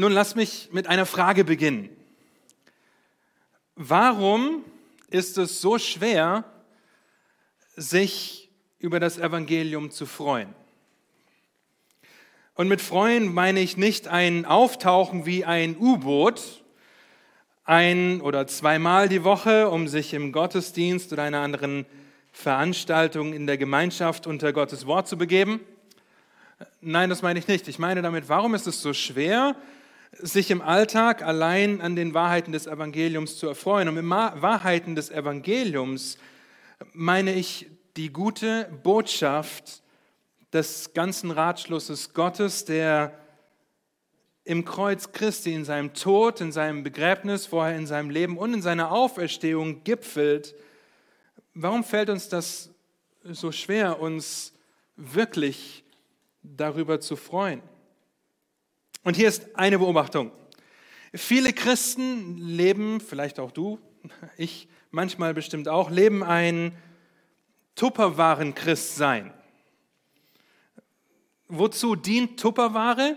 [0.00, 1.90] Nun lass mich mit einer Frage beginnen.
[3.74, 4.64] Warum
[5.10, 6.44] ist es so schwer,
[7.76, 10.54] sich über das Evangelium zu freuen?
[12.54, 16.64] Und mit freuen meine ich nicht ein Auftauchen wie ein U-Boot,
[17.64, 21.84] ein oder zweimal die Woche, um sich im Gottesdienst oder einer anderen
[22.32, 25.60] Veranstaltung in der Gemeinschaft unter Gottes Wort zu begeben.
[26.80, 27.68] Nein, das meine ich nicht.
[27.68, 29.56] Ich meine damit, warum ist es so schwer,
[30.12, 33.88] sich im Alltag allein an den Wahrheiten des Evangeliums zu erfreuen?
[33.88, 36.18] Und mit Wahrheiten des Evangeliums
[36.92, 39.82] meine ich die gute Botschaft
[40.52, 43.14] des ganzen Ratschlusses Gottes, der
[44.44, 48.62] im Kreuz Christi, in seinem Tod, in seinem Begräbnis, vorher in seinem Leben und in
[48.62, 50.54] seiner Auferstehung gipfelt.
[51.54, 52.70] Warum fällt uns das
[53.22, 54.52] so schwer, uns
[54.96, 55.84] wirklich
[56.42, 57.62] darüber zu freuen?
[59.02, 60.30] Und hier ist eine Beobachtung.
[61.14, 63.78] Viele Christen leben, vielleicht auch du,
[64.36, 66.76] ich manchmal bestimmt auch, leben ein
[67.76, 69.32] Tupperwaren-Christsein.
[71.48, 73.16] Wozu dient Tupperware?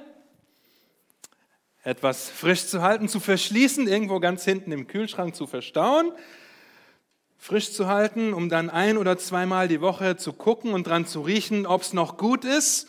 [1.84, 6.14] Etwas frisch zu halten, zu verschließen, irgendwo ganz hinten im Kühlschrank zu verstauen,
[7.38, 11.22] frisch zu halten, um dann ein oder zweimal die Woche zu gucken und dran zu
[11.22, 12.88] riechen, ob es noch gut ist.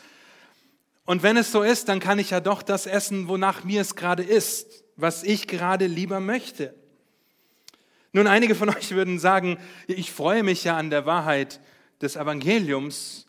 [1.06, 3.94] Und wenn es so ist, dann kann ich ja doch das essen, wonach mir es
[3.94, 6.74] gerade ist, was ich gerade lieber möchte.
[8.12, 11.60] Nun, einige von euch würden sagen, ich freue mich ja an der Wahrheit
[12.00, 13.26] des Evangeliums,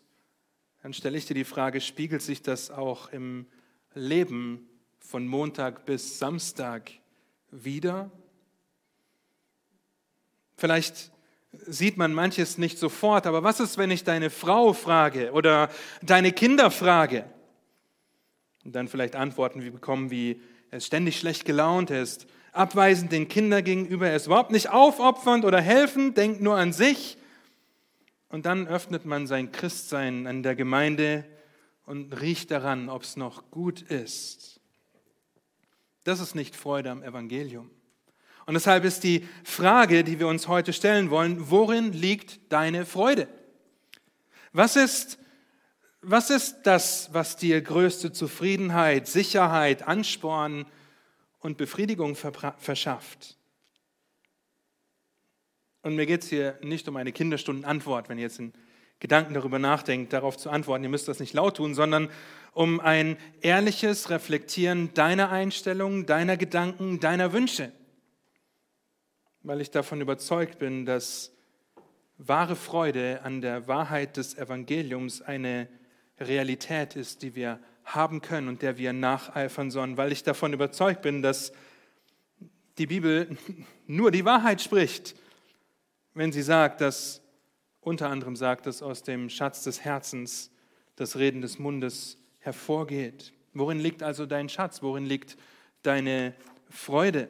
[0.82, 3.46] dann stelle ich dir die Frage, spiegelt sich das auch im
[3.94, 4.68] Leben
[5.00, 6.92] von Montag bis Samstag
[7.50, 8.10] wieder?
[10.56, 11.10] Vielleicht
[11.52, 15.70] sieht man manches nicht sofort, aber was ist, wenn ich deine Frau frage oder
[16.02, 17.24] deine Kinder frage?
[18.66, 20.40] Und dann vielleicht Antworten wie bekommen wie,
[20.72, 24.70] er ist ständig schlecht gelaunt, er ist abweisend den Kindern gegenüber, er ist überhaupt nicht
[24.70, 27.16] aufopfernd oder helfend, denkt nur an sich.
[28.28, 31.24] Und dann öffnet man sein Christsein an der Gemeinde
[31.84, 34.60] und riecht daran, ob es noch gut ist.
[36.02, 37.70] Das ist nicht Freude am Evangelium.
[38.46, 43.28] Und deshalb ist die Frage, die wir uns heute stellen wollen, worin liegt deine Freude?
[44.52, 45.20] Was ist,
[46.08, 50.64] was ist das, was dir größte Zufriedenheit, Sicherheit, Ansporn
[51.40, 53.36] und Befriedigung verschafft?
[55.82, 58.52] Und mir geht es hier nicht um eine Kinderstundenantwort, wenn ihr jetzt in
[59.00, 62.08] Gedanken darüber nachdenkt, darauf zu antworten, ihr müsst das nicht laut tun, sondern
[62.52, 67.72] um ein ehrliches Reflektieren deiner Einstellungen, deiner Gedanken, deiner Wünsche.
[69.42, 71.32] Weil ich davon überzeugt bin, dass
[72.16, 75.68] wahre Freude an der Wahrheit des Evangeliums eine
[76.18, 81.02] Realität ist, die wir haben können und der wir nacheifern sollen, weil ich davon überzeugt
[81.02, 81.52] bin, dass
[82.78, 83.36] die Bibel
[83.86, 85.14] nur die Wahrheit spricht
[86.16, 87.20] wenn sie sagt, dass
[87.82, 90.50] unter anderem sagt, dass aus dem Schatz des Herzens
[90.96, 93.34] das Reden des Mundes hervorgeht.
[93.52, 94.82] Worin liegt also dein Schatz?
[94.82, 95.36] Worin liegt
[95.82, 96.34] deine
[96.70, 97.28] Freude?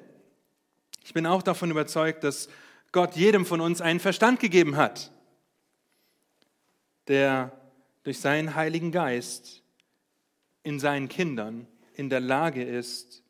[1.05, 2.49] Ich bin auch davon überzeugt, dass
[2.93, 5.11] Gott jedem von uns einen Verstand gegeben hat,
[7.09, 7.51] der
[8.07, 9.65] durch seinen Heiligen Geist
[10.63, 13.25] in seinen Kindern in der Lage ist,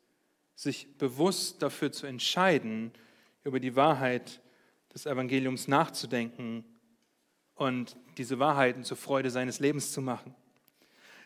[0.53, 2.91] sich bewusst dafür zu entscheiden,
[3.43, 4.39] über die Wahrheit
[4.93, 6.63] des Evangeliums nachzudenken
[7.55, 10.35] und diese Wahrheiten zur Freude seines Lebens zu machen.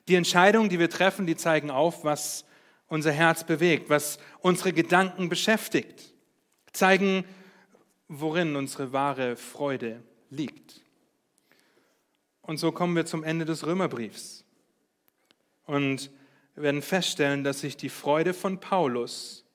[0.07, 2.45] Die Entscheidungen, die wir treffen, die zeigen auf, was
[2.87, 6.13] unser Herz bewegt, was unsere Gedanken beschäftigt,
[6.71, 7.25] zeigen,
[8.07, 10.80] worin unsere wahre Freude liegt.
[12.41, 14.45] Und so kommen wir zum Ende des Römerbriefs
[15.65, 16.09] und
[16.55, 19.45] werden feststellen, dass sich die Freude von Paulus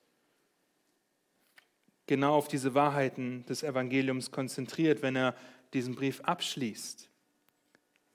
[2.07, 5.35] genau auf diese Wahrheiten des Evangeliums konzentriert, wenn er
[5.73, 7.09] diesen Brief abschließt.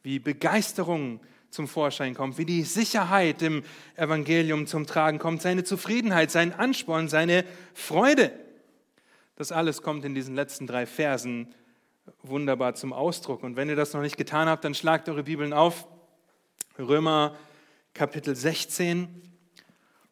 [0.02, 3.62] Wie Begeisterung zum Vorschein kommt, wie die Sicherheit im
[3.94, 7.44] Evangelium zum Tragen kommt, seine Zufriedenheit, sein Ansporn, seine
[7.74, 8.32] Freude.
[9.36, 11.54] Das alles kommt in diesen letzten drei Versen
[12.22, 13.42] wunderbar zum Ausdruck.
[13.42, 15.86] Und wenn ihr das noch nicht getan habt, dann schlagt eure Bibeln auf.
[16.78, 17.36] Römer
[17.94, 19.08] Kapitel 16.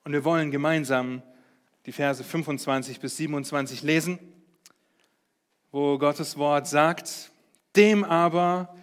[0.05, 1.23] Und wir wollen gemeinsam
[1.87, 4.19] die Verse 25 bis 27 lesen,
[5.73, 7.31] wo Gottes Wort sagt,
[7.77, 8.75] dem aber,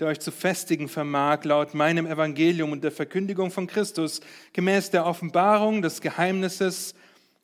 [0.00, 4.20] der euch zu festigen vermag, laut meinem Evangelium und der Verkündigung von Christus,
[4.52, 6.94] gemäß der Offenbarung des Geheimnisses,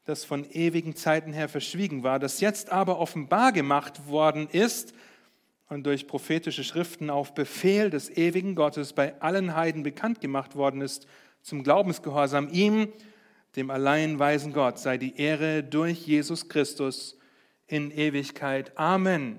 [0.08, 4.94] das von ewigen Zeiten her verschwiegen war, das jetzt aber offenbar gemacht worden ist
[5.68, 10.80] und durch prophetische Schriften auf Befehl des ewigen Gottes bei allen Heiden bekannt gemacht worden
[10.80, 11.06] ist,
[11.42, 12.88] zum Glaubensgehorsam ihm,
[13.54, 17.18] dem allein weisen Gott, sei die Ehre durch Jesus Christus
[17.66, 18.78] in Ewigkeit.
[18.78, 19.36] Amen.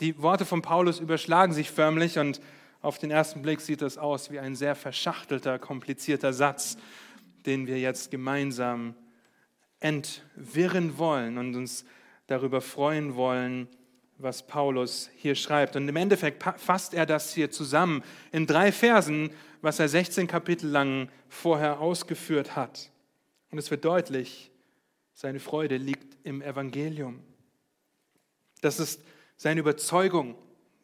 [0.00, 2.42] Die Worte von Paulus überschlagen sich förmlich und
[2.82, 6.76] auf den ersten Blick sieht das aus wie ein sehr verschachtelter, komplizierter Satz,
[7.46, 8.94] den wir jetzt gemeinsam
[9.84, 11.84] entwirren wollen und uns
[12.26, 13.68] darüber freuen wollen,
[14.16, 15.76] was Paulus hier schreibt.
[15.76, 18.02] Und im Endeffekt fasst er das hier zusammen
[18.32, 22.90] in drei Versen, was er 16 Kapitel lang vorher ausgeführt hat.
[23.50, 24.50] Und es wird deutlich,
[25.12, 27.20] seine Freude liegt im Evangelium.
[28.62, 29.02] Das ist
[29.36, 30.34] seine Überzeugung.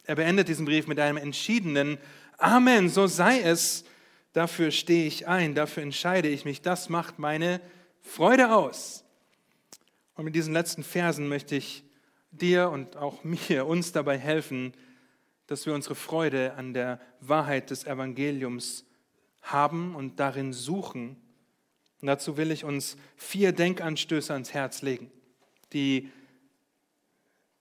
[0.05, 1.97] Er beendet diesen Brief mit einem entschiedenen
[2.37, 3.85] Amen, so sei es.
[4.35, 6.61] Dafür stehe ich ein, dafür entscheide ich mich.
[6.61, 7.80] Das macht meine Freude
[8.19, 9.05] aus.
[10.15, 11.85] Und mit diesen letzten Versen möchte ich
[12.31, 14.75] dir und auch mir, uns dabei helfen,
[15.47, 18.85] dass wir unsere Freude an der Wahrheit des Evangeliums
[19.43, 21.17] haben und darin suchen.
[22.01, 25.11] Und dazu will ich uns vier Denkanstöße ans Herz legen,
[25.73, 26.11] die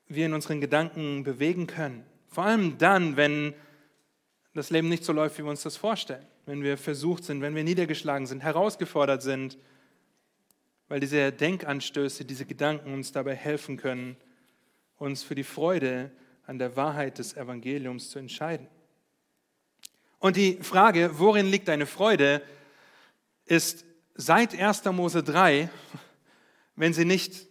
[0.08, 2.06] wir in unseren Gedanken bewegen können.
[2.28, 3.54] Vor allem dann, wenn
[4.54, 6.26] das Leben nicht so läuft, wie wir uns das vorstellen.
[6.46, 9.58] Wenn wir versucht sind, wenn wir niedergeschlagen sind, herausgefordert sind,
[10.90, 14.18] weil diese Denkanstöße, diese Gedanken uns dabei helfen können,
[14.98, 16.12] uns für die Freude
[16.46, 18.68] an der Wahrheit des Evangeliums zu entscheiden.
[20.18, 22.42] Und die Frage, worin liegt deine Freude,
[23.46, 24.84] ist seit 1.
[24.86, 25.70] Mose 3,
[26.76, 27.48] wenn sie nicht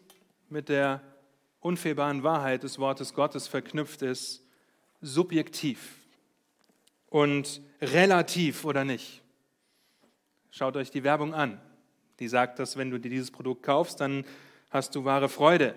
[0.50, 1.00] mit der
[1.60, 4.42] unfehlbaren Wahrheit des Wortes Gottes verknüpft ist,
[5.00, 5.94] subjektiv
[7.06, 9.22] und relativ oder nicht.
[10.50, 11.60] Schaut euch die Werbung an.
[12.20, 14.24] Die sagt, dass wenn du dir dieses Produkt kaufst, dann
[14.70, 15.74] hast du wahre Freude,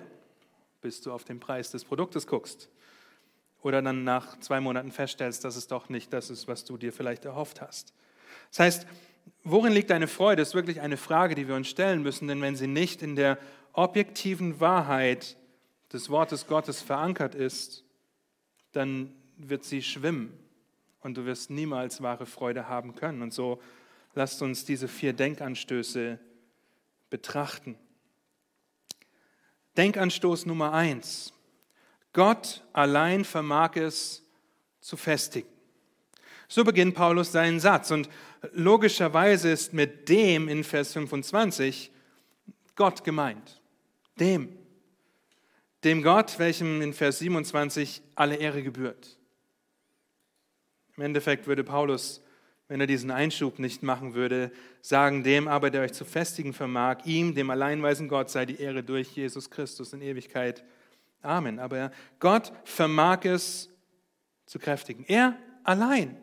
[0.81, 2.69] bis du auf den Preis des Produktes guckst.
[3.61, 6.91] Oder dann nach zwei Monaten feststellst, dass es doch nicht das ist, was du dir
[6.91, 7.93] vielleicht erhofft hast.
[8.49, 8.87] Das heißt,
[9.43, 12.55] worin liegt deine Freude, ist wirklich eine Frage, die wir uns stellen müssen, denn wenn
[12.55, 13.37] sie nicht in der
[13.73, 15.37] objektiven Wahrheit
[15.93, 17.83] des Wortes Gottes verankert ist,
[18.71, 20.37] dann wird sie schwimmen
[21.01, 23.21] und du wirst niemals wahre Freude haben können.
[23.21, 23.61] Und so
[24.13, 26.19] lasst uns diese vier Denkanstöße
[27.11, 27.77] betrachten.
[29.77, 31.31] Denkanstoß Nummer eins.
[32.13, 34.23] Gott allein vermag es
[34.79, 35.47] zu festigen.
[36.47, 37.91] So beginnt Paulus seinen Satz.
[37.91, 38.09] Und
[38.53, 41.91] logischerweise ist mit dem in Vers 25
[42.75, 43.61] Gott gemeint.
[44.19, 44.57] Dem
[45.83, 49.17] dem Gott, welchem in Vers 27 alle Ehre gebührt.
[50.95, 52.20] Im Endeffekt würde Paulus,
[52.71, 54.49] wenn er diesen Einschub nicht machen würde,
[54.81, 58.81] sagen, dem aber, der euch zu festigen vermag, ihm, dem alleinweisen Gott, sei die Ehre
[58.81, 60.63] durch Jesus Christus in Ewigkeit.
[61.21, 61.59] Amen.
[61.59, 61.91] Aber
[62.21, 63.69] Gott vermag es
[64.45, 65.03] zu kräftigen.
[65.05, 65.35] Er
[65.65, 66.15] allein.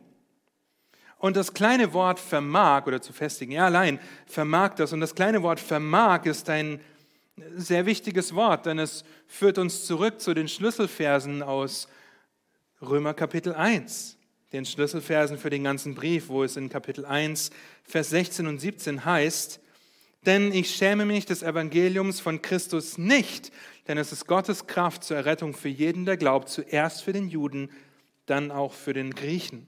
[1.19, 4.95] Und das kleine Wort vermag oder zu festigen, er allein vermag das.
[4.95, 6.81] Und das kleine Wort vermag ist ein
[7.57, 11.89] sehr wichtiges Wort, denn es führt uns zurück zu den Schlüsselversen aus
[12.81, 14.18] Römer Kapitel 1,
[14.53, 17.51] den Schlüsselversen für den ganzen Brief, wo es in Kapitel 1,
[17.85, 19.61] Vers 16 und 17 heißt,
[20.27, 23.53] denn ich schäme mich des Evangeliums von Christus nicht,
[23.87, 27.71] denn es ist Gottes Kraft zur Errettung für jeden, der glaubt, zuerst für den Juden,
[28.27, 29.67] dann auch für den Griechen.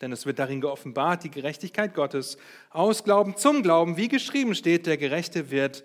[0.00, 2.36] Denn es wird darin geoffenbart, die Gerechtigkeit Gottes
[2.70, 5.84] aus Glauben zum Glauben, wie geschrieben steht, der Gerechte wird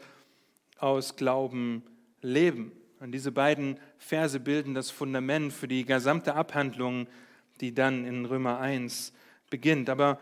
[0.79, 1.83] aus Glauben
[2.21, 2.71] leben.
[2.99, 7.07] Und diese beiden Verse bilden das Fundament für die gesamte Abhandlung,
[7.61, 9.13] die dann in Römer 1
[9.49, 9.89] beginnt.
[9.89, 10.19] Aber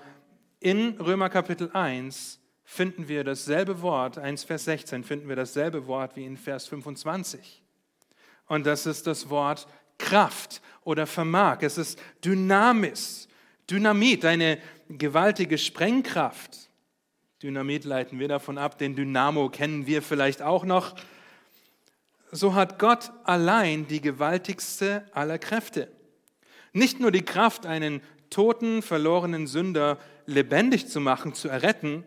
[0.59, 6.15] in Römer Kapitel 1 finden wir dasselbe Wort, 1 Vers 16, finden wir dasselbe Wort
[6.15, 7.61] wie in Vers 25.
[8.47, 11.59] Und das ist das Wort Kraft oder Vermag.
[11.61, 13.27] Es ist Dynamis,
[13.69, 16.69] Dynamit, eine gewaltige Sprengkraft.
[17.41, 20.95] Dynamit leiten wir davon ab, den Dynamo kennen wir vielleicht auch noch.
[22.31, 25.94] So hat Gott allein die gewaltigste aller Kräfte.
[26.75, 32.03] Nicht nur die Kraft, einen toten, verlorenen Sünder lebendig zu machen, zu erretten,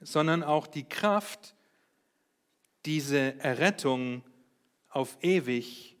[0.00, 1.54] sondern auch die Kraft,
[2.86, 4.24] diese Errettung
[4.88, 5.96] auf ewig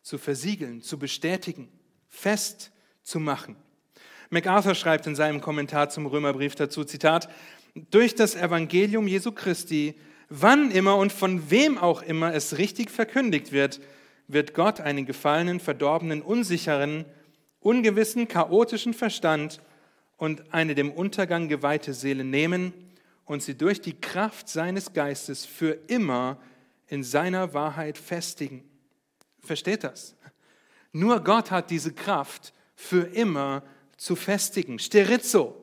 [0.00, 1.68] zu versiegeln, zu bestätigen,
[2.08, 3.56] festzumachen.
[4.30, 7.28] MacArthur schreibt in seinem Kommentar zum Römerbrief dazu, Zitat,
[7.90, 9.96] durch das Evangelium Jesu Christi,
[10.30, 13.82] wann immer und von wem auch immer es richtig verkündigt wird,
[14.28, 17.04] wird Gott einen gefallenen, verdorbenen, unsicheren,
[17.64, 19.60] ungewissen, chaotischen Verstand
[20.16, 22.72] und eine dem Untergang geweihte Seele nehmen
[23.24, 26.38] und sie durch die Kraft seines Geistes für immer
[26.86, 28.62] in seiner Wahrheit festigen.
[29.40, 30.14] Versteht das?
[30.92, 33.62] Nur Gott hat diese Kraft für immer
[33.96, 34.78] zu festigen.
[34.78, 35.56] Sterizo,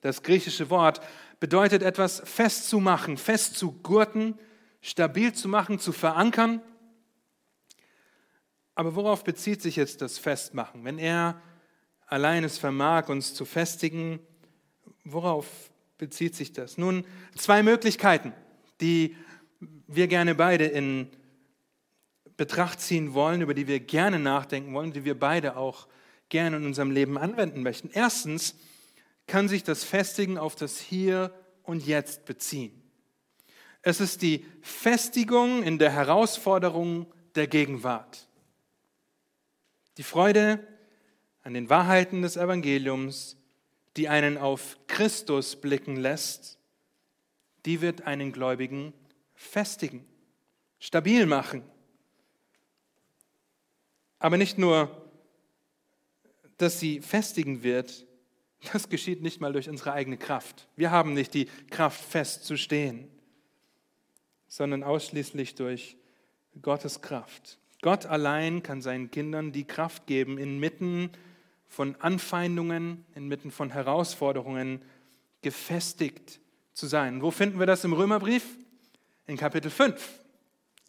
[0.00, 1.00] das griechische Wort,
[1.40, 4.38] bedeutet etwas festzumachen, festzugurten,
[4.80, 6.62] stabil zu machen, zu verankern.
[8.74, 10.84] Aber worauf bezieht sich jetzt das Festmachen?
[10.84, 11.40] Wenn er
[12.08, 14.18] allein es vermag, uns zu festigen,
[15.04, 15.46] worauf
[15.98, 16.78] bezieht sich das?
[16.78, 17.04] Nun,
[17.36, 18.32] zwei Möglichkeiten,
[18.80, 19.16] die
[19.86, 21.08] wir gerne beide in
[22.36, 25.88] Betracht ziehen wollen, über die wir gerne nachdenken wollen, die wir beide auch
[26.28, 27.90] gerne in unserem Leben anwenden möchten.
[27.92, 28.54] Erstens
[29.26, 32.72] kann sich das Festigen auf das Hier und Jetzt beziehen.
[33.82, 38.28] Es ist die Festigung in der Herausforderung der Gegenwart.
[39.96, 40.66] Die Freude
[41.48, 43.38] an den Wahrheiten des Evangeliums,
[43.96, 46.58] die einen auf Christus blicken lässt,
[47.64, 48.92] die wird einen Gläubigen
[49.34, 50.04] festigen,
[50.78, 51.62] stabil machen.
[54.18, 55.10] Aber nicht nur,
[56.58, 58.04] dass sie festigen wird,
[58.70, 60.68] das geschieht nicht mal durch unsere eigene Kraft.
[60.76, 63.08] Wir haben nicht die Kraft festzustehen,
[64.48, 65.96] sondern ausschließlich durch
[66.60, 67.58] Gottes Kraft.
[67.80, 71.10] Gott allein kann seinen Kindern die Kraft geben, inmitten
[71.68, 74.82] von Anfeindungen, inmitten von Herausforderungen
[75.42, 76.40] gefestigt
[76.72, 77.22] zu sein.
[77.22, 78.44] Wo finden wir das im Römerbrief?
[79.26, 80.02] In Kapitel 5,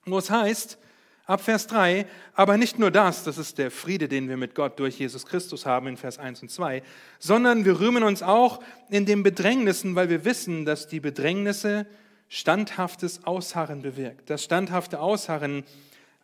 [0.06, 0.78] wo es heißt,
[1.26, 4.80] ab Vers 3, aber nicht nur das, das ist der Friede, den wir mit Gott
[4.80, 6.82] durch Jesus Christus haben in Vers 1 und 2,
[7.20, 11.86] sondern wir rühmen uns auch in den Bedrängnissen, weil wir wissen, dass die Bedrängnisse
[12.30, 14.30] standhaftes Ausharren bewirkt.
[14.30, 15.64] Das standhafte Ausharren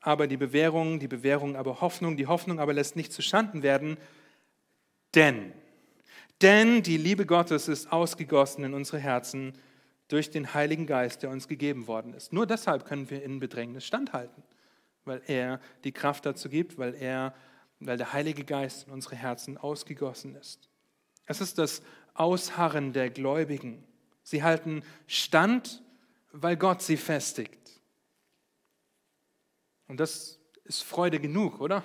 [0.01, 3.97] aber die Bewährung, die Bewährung aber Hoffnung, die Hoffnung aber lässt nicht zustanden werden,
[5.15, 5.53] denn,
[6.41, 9.53] denn die Liebe Gottes ist ausgegossen in unsere Herzen
[10.07, 12.33] durch den Heiligen Geist, der uns gegeben worden ist.
[12.33, 14.43] Nur deshalb können wir in Bedrängnis standhalten,
[15.05, 17.33] weil er die Kraft dazu gibt, weil er,
[17.79, 20.69] weil der Heilige Geist in unsere Herzen ausgegossen ist.
[21.25, 21.81] Es ist das
[22.13, 23.83] Ausharren der Gläubigen.
[24.23, 25.81] Sie halten stand,
[26.31, 27.81] weil Gott sie festigt.
[29.87, 31.83] Und das ist Freude genug, oder?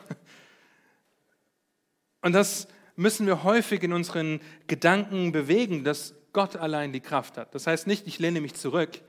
[2.22, 2.68] Und das
[3.00, 7.54] müssen wir häufig in unseren Gedanken bewegen, dass Gott allein die Kraft hat.
[7.54, 9.00] Das heißt nicht, ich lehne mich zurück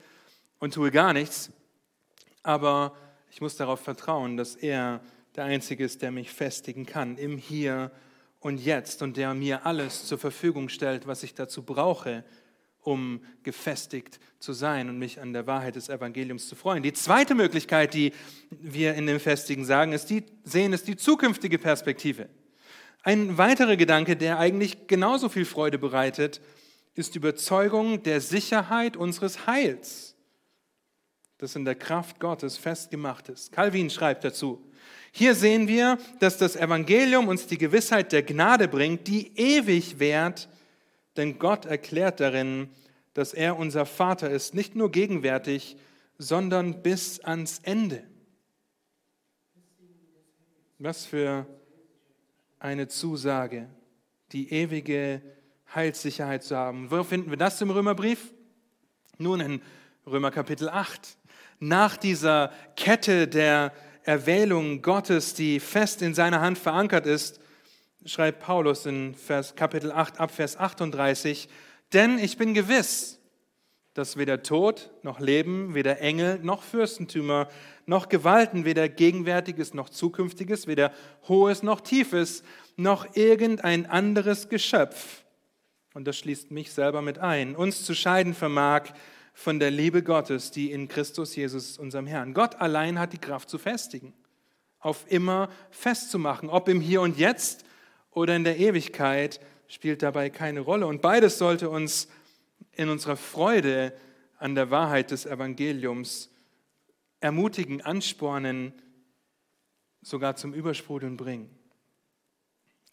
[0.60, 1.52] und tue gar nichts,
[2.42, 2.96] aber
[3.30, 5.02] ich muss darauf vertrauen, dass er
[5.36, 7.92] der Einzige ist, der mich festigen kann im Hier
[8.40, 12.24] und Jetzt und der mir alles zur Verfügung stellt, was ich dazu brauche,
[12.80, 16.82] um gefestigt zu sein und mich an der Wahrheit des Evangeliums zu freuen.
[16.82, 18.14] Die zweite Möglichkeit, die
[18.50, 22.30] wir in dem Festigen sagen, ist die, sehen, ist die zukünftige Perspektive.
[23.04, 26.40] Ein weiterer Gedanke, der eigentlich genauso viel Freude bereitet,
[26.94, 30.16] ist die Überzeugung der Sicherheit unseres Heils,
[31.40, 33.52] das in der Kraft Gottes festgemacht ist.
[33.52, 34.64] Calvin schreibt dazu,
[35.12, 40.48] hier sehen wir, dass das Evangelium uns die Gewissheit der Gnade bringt, die ewig währt,
[41.18, 42.70] denn Gott erklärt darin,
[43.14, 45.76] dass er unser Vater ist, nicht nur gegenwärtig,
[46.18, 48.04] sondern bis ans Ende.
[50.78, 51.46] Was für
[52.62, 53.68] eine Zusage,
[54.32, 55.22] die ewige
[55.74, 56.92] Heilssicherheit zu haben.
[56.92, 58.32] Wo finden wir das im Römerbrief?
[59.18, 59.62] Nun in
[60.06, 61.18] Römer Kapitel 8.
[61.60, 67.40] Nach dieser Kette der Erwählung Gottes, die fest in seiner Hand verankert ist,
[68.06, 71.50] schreibt Paulus in Vers, Kapitel 8 ab Vers 38,
[71.94, 73.20] denn ich bin gewiss,
[73.94, 77.48] dass weder Tod noch Leben, weder Engel noch Fürstentümer
[77.86, 80.94] noch Gewalten, weder Gegenwärtiges noch Zukünftiges, weder
[81.28, 82.44] Hohes noch Tiefes,
[82.78, 85.22] noch irgendein anderes Geschöpf,
[85.94, 88.84] und das schließt mich selber mit ein, uns zu scheiden vermag
[89.34, 92.34] von der Liebe Gottes, die in Christus Jesus, unserem Herrn.
[92.34, 94.14] Gott allein hat die Kraft zu festigen,
[94.80, 97.66] auf immer festzumachen, ob im Hier und Jetzt
[98.12, 100.88] oder in der Ewigkeit, spielt dabei keine Rolle.
[100.88, 102.08] Und beides sollte uns
[102.82, 103.94] in unserer Freude
[104.38, 106.30] an der Wahrheit des Evangeliums
[107.20, 108.74] ermutigen, anspornen,
[110.02, 111.50] sogar zum Übersprudeln bringen.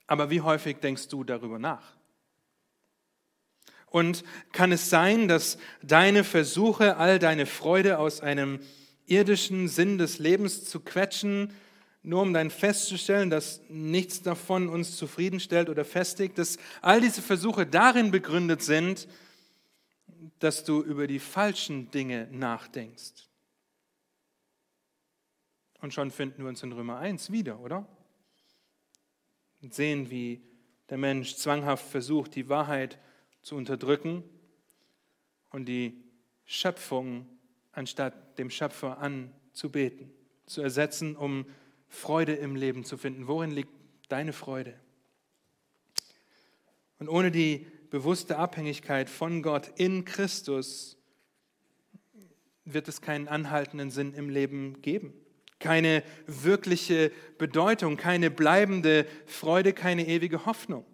[0.07, 1.97] Aber wie häufig denkst du darüber nach?
[3.87, 8.61] Und kann es sein, dass deine Versuche, all deine Freude aus einem
[9.07, 11.54] irdischen Sinn des Lebens zu quetschen,
[12.02, 17.66] nur um dann festzustellen, dass nichts davon uns zufriedenstellt oder festigt, dass all diese Versuche
[17.66, 19.09] darin begründet sind,
[20.38, 23.28] dass du über die falschen Dinge nachdenkst.
[25.80, 27.87] Und schon finden wir uns in Römer 1 wieder, oder?
[29.62, 30.42] Und sehen, wie
[30.88, 32.99] der Mensch zwanghaft versucht, die Wahrheit
[33.42, 34.25] zu unterdrücken
[35.50, 36.02] und die
[36.45, 37.26] Schöpfung
[37.73, 40.12] anstatt dem Schöpfer anzubeten,
[40.47, 41.47] zu ersetzen, um
[41.88, 43.28] Freude im Leben zu finden.
[43.28, 43.73] Worin liegt
[44.09, 44.78] deine Freude?
[46.99, 50.97] Und ohne die bewusste Abhängigkeit von Gott in Christus
[52.64, 55.14] wird es keinen anhaltenden Sinn im Leben geben.
[55.59, 60.85] Keine wirkliche Bedeutung, keine bleibende Freude, keine ewige Hoffnung.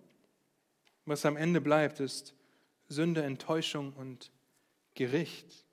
[1.04, 2.34] Was am Ende bleibt, ist
[2.88, 4.30] Sünde, Enttäuschung und
[4.94, 5.66] Gericht.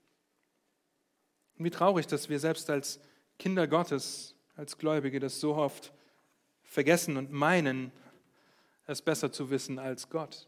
[1.58, 3.00] Und wie traurig, dass wir selbst als
[3.38, 5.94] Kinder Gottes, als Gläubige das so oft
[6.64, 7.92] vergessen und meinen,
[8.88, 10.48] es besser zu wissen als Gott.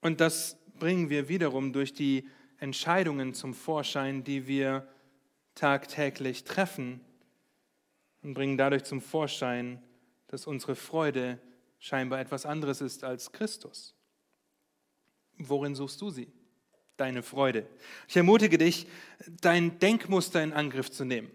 [0.00, 2.28] Und das bringen wir wiederum durch die
[2.58, 4.86] Entscheidungen zum Vorschein, die wir
[5.54, 7.00] tagtäglich treffen
[8.22, 9.82] und bringen dadurch zum Vorschein,
[10.28, 11.38] dass unsere Freude
[11.78, 13.94] scheinbar etwas anderes ist als Christus.
[15.38, 16.28] Worin suchst du sie?
[16.96, 17.66] Deine Freude.
[18.08, 18.86] Ich ermutige dich,
[19.40, 21.30] dein Denkmuster in Angriff zu nehmen.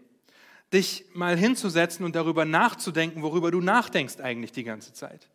[0.74, 5.30] Dich mal hinzusetzen und darüber nachzudenken, worüber du nachdenkst eigentlich die ganze Zeit.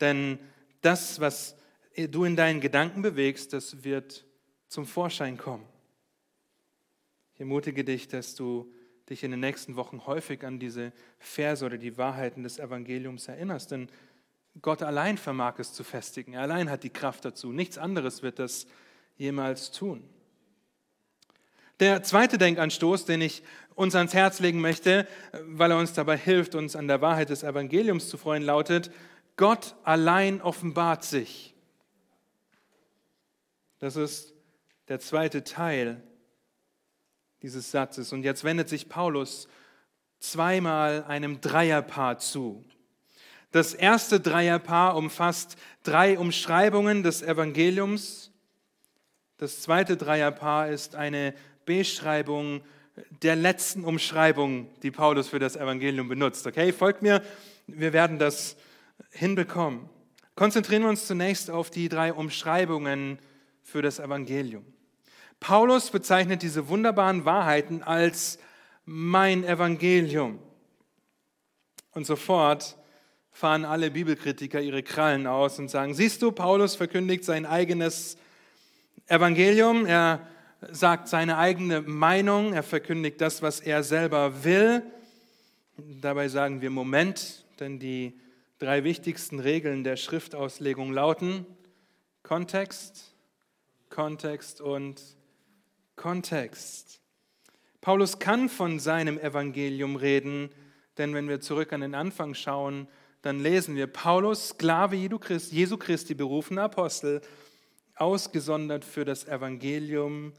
[0.00, 0.38] Denn
[0.82, 1.56] das, was
[1.96, 4.24] du in deinen Gedanken bewegst, das wird
[4.68, 5.66] zum Vorschein kommen.
[7.34, 8.72] Ich ermutige dich, dass du
[9.08, 13.70] dich in den nächsten Wochen häufig an diese Verse oder die Wahrheiten des Evangeliums erinnerst,
[13.70, 13.88] denn
[14.60, 16.34] Gott allein vermag es zu festigen.
[16.34, 17.52] Er allein hat die Kraft dazu.
[17.52, 18.66] Nichts anderes wird das
[19.16, 20.04] jemals tun.
[21.80, 23.42] Der zweite Denkanstoß, den ich
[23.74, 25.08] uns ans Herz legen möchte,
[25.46, 28.90] weil er uns dabei hilft, uns an der Wahrheit des Evangeliums zu freuen, lautet,
[29.36, 31.51] Gott allein offenbart sich.
[33.82, 34.32] Das ist
[34.86, 36.00] der zweite Teil
[37.42, 38.12] dieses Satzes.
[38.12, 39.48] Und jetzt wendet sich Paulus
[40.20, 42.64] zweimal einem Dreierpaar zu.
[43.50, 48.30] Das erste Dreierpaar umfasst drei Umschreibungen des Evangeliums.
[49.38, 51.34] Das zweite Dreierpaar ist eine
[51.64, 52.62] Beschreibung
[53.22, 56.46] der letzten Umschreibung, die Paulus für das Evangelium benutzt.
[56.46, 57.20] Okay, folgt mir,
[57.66, 58.54] wir werden das
[59.10, 59.90] hinbekommen.
[60.36, 63.18] Konzentrieren wir uns zunächst auf die drei Umschreibungen
[63.62, 64.64] für das Evangelium.
[65.40, 68.38] Paulus bezeichnet diese wunderbaren Wahrheiten als
[68.84, 70.38] mein Evangelium.
[71.92, 72.76] Und sofort
[73.30, 78.16] fahren alle Bibelkritiker ihre Krallen aus und sagen, siehst du, Paulus verkündigt sein eigenes
[79.06, 80.26] Evangelium, er
[80.70, 84.82] sagt seine eigene Meinung, er verkündigt das, was er selber will.
[85.76, 88.18] Dabei sagen wir Moment, denn die
[88.58, 91.46] drei wichtigsten Regeln der Schriftauslegung lauten
[92.22, 93.11] Kontext,
[93.92, 95.02] Kontext und
[95.96, 97.02] Kontext.
[97.82, 100.48] Paulus kann von seinem Evangelium reden,
[100.96, 102.88] denn wenn wir zurück an den Anfang schauen,
[103.20, 107.20] dann lesen wir Paulus, Sklave Jesu Christi, berufener Apostel,
[107.94, 110.32] ausgesondert für das Evangelium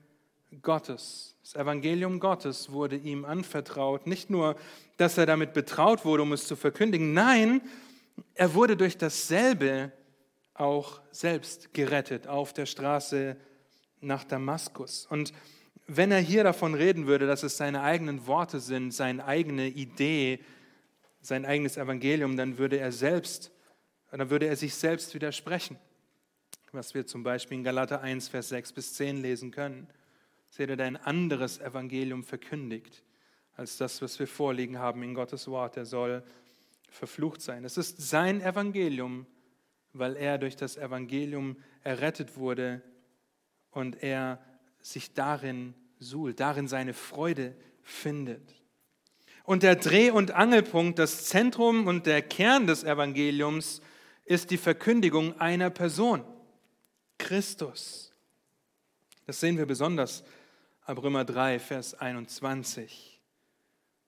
[0.63, 1.37] Gottes.
[1.43, 4.07] Das Evangelium Gottes wurde ihm anvertraut.
[4.07, 4.55] Nicht nur,
[4.97, 7.61] dass er damit betraut wurde, um es zu verkündigen, nein,
[8.33, 9.91] er wurde durch dasselbe
[10.53, 13.37] auch selbst gerettet auf der Straße
[14.01, 15.07] nach Damaskus.
[15.07, 15.33] Und
[15.87, 20.39] wenn er hier davon reden würde, dass es seine eigenen Worte sind, seine eigene Idee,
[21.21, 23.51] sein eigenes Evangelium, dann würde er selbst,
[24.11, 25.77] dann würde er sich selbst widersprechen,
[26.71, 29.87] was wir zum Beispiel in Galater 1, Vers 6 bis 10 lesen können.
[30.49, 33.03] Seht ihr, ein anderes Evangelium verkündigt
[33.55, 35.77] als das, was wir vorliegen haben in Gottes Wort.
[35.77, 36.23] Er soll
[36.89, 37.65] verflucht sein.
[37.65, 39.25] Es ist sein Evangelium,
[39.93, 42.81] weil er durch das Evangelium errettet wurde
[43.71, 44.43] und er
[44.81, 48.55] sich darin suhlt, darin seine Freude findet.
[49.43, 53.81] Und der Dreh- und Angelpunkt, das Zentrum und der Kern des Evangeliums
[54.25, 56.23] ist die Verkündigung einer Person,
[57.17, 58.11] Christus.
[59.25, 60.23] Das sehen wir besonders
[60.85, 63.21] ab Römer 3, Vers 21.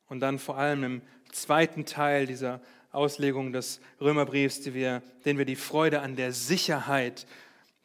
[0.07, 2.61] Und dann vor allem im zweiten Teil dieser
[2.95, 7.27] Auslegung des Römerbriefs, die wir, den wir die Freude an der Sicherheit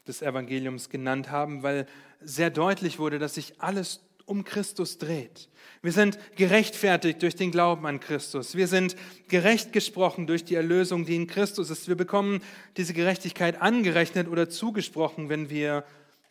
[0.07, 1.87] des Evangeliums genannt haben, weil
[2.21, 5.49] sehr deutlich wurde, dass sich alles um Christus dreht.
[5.83, 8.55] Wir sind gerechtfertigt durch den Glauben an Christus.
[8.55, 8.95] Wir sind
[9.29, 11.89] gerecht gesprochen durch die Erlösung, die in Christus ist.
[11.89, 12.41] Wir bekommen
[12.77, 15.85] diese Gerechtigkeit angerechnet oder zugesprochen, wenn wir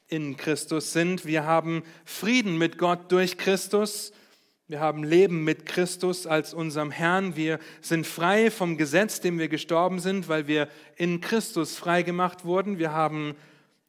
[0.08, 1.26] in Christus sind.
[1.26, 4.14] Wir haben Frieden mit Gott durch Christus.
[4.70, 7.36] Wir haben Leben mit Christus als unserem Herrn.
[7.36, 12.46] Wir sind frei vom Gesetz, dem wir gestorben sind, weil wir in Christus frei gemacht
[12.46, 12.78] wurden.
[12.78, 13.36] Wir haben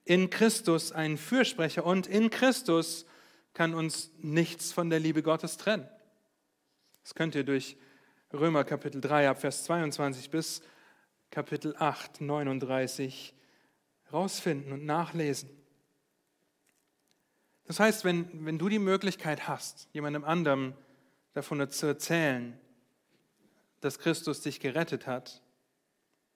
[0.07, 3.05] in Christus einen Fürsprecher und in Christus
[3.53, 5.87] kann uns nichts von der Liebe Gottes trennen.
[7.03, 7.77] Das könnt ihr durch
[8.33, 10.63] Römer Kapitel 3 ab Vers 22 bis
[11.31, 13.35] Kapitel 8, 39
[14.11, 15.51] rausfinden und nachlesen.
[17.71, 20.75] Das heißt, wenn, wenn du die Möglichkeit hast, jemandem anderem
[21.35, 22.59] davon zu erzählen,
[23.79, 25.41] dass Christus dich gerettet hat,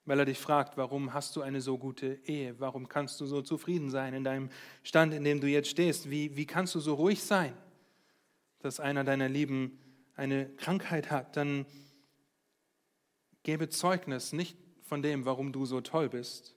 [0.05, 2.57] weil er dich fragt, warum hast du eine so gute Ehe?
[2.61, 4.49] Warum kannst du so zufrieden sein in deinem
[4.81, 6.09] Stand, in dem du jetzt stehst?
[6.09, 7.51] Wie, wie kannst du so ruhig sein,
[8.59, 9.77] dass einer deiner Lieben
[10.15, 11.35] eine Krankheit hat?
[11.35, 11.65] Dann
[13.43, 16.55] gebe Zeugnis nicht von dem, warum du so toll bist,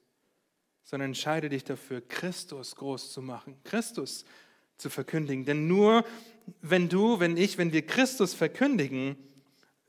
[0.85, 4.25] sondern entscheide dich dafür, Christus groß zu machen, Christus
[4.79, 5.45] zu verkündigen.
[5.45, 6.05] Denn nur
[6.63, 9.17] wenn du, wenn ich, wenn wir Christus verkündigen,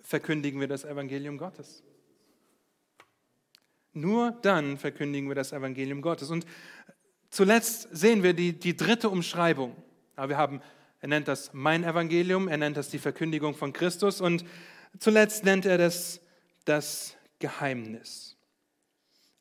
[0.01, 1.83] verkündigen wir das Evangelium Gottes.
[3.93, 6.29] Nur dann verkündigen wir das Evangelium Gottes.
[6.29, 6.45] Und
[7.29, 9.75] zuletzt sehen wir die, die dritte Umschreibung.
[10.15, 10.61] wir haben,
[10.99, 14.43] er nennt das mein Evangelium, er nennt das die Verkündigung von Christus und
[14.99, 16.21] zuletzt nennt er das
[16.65, 18.37] das Geheimnis.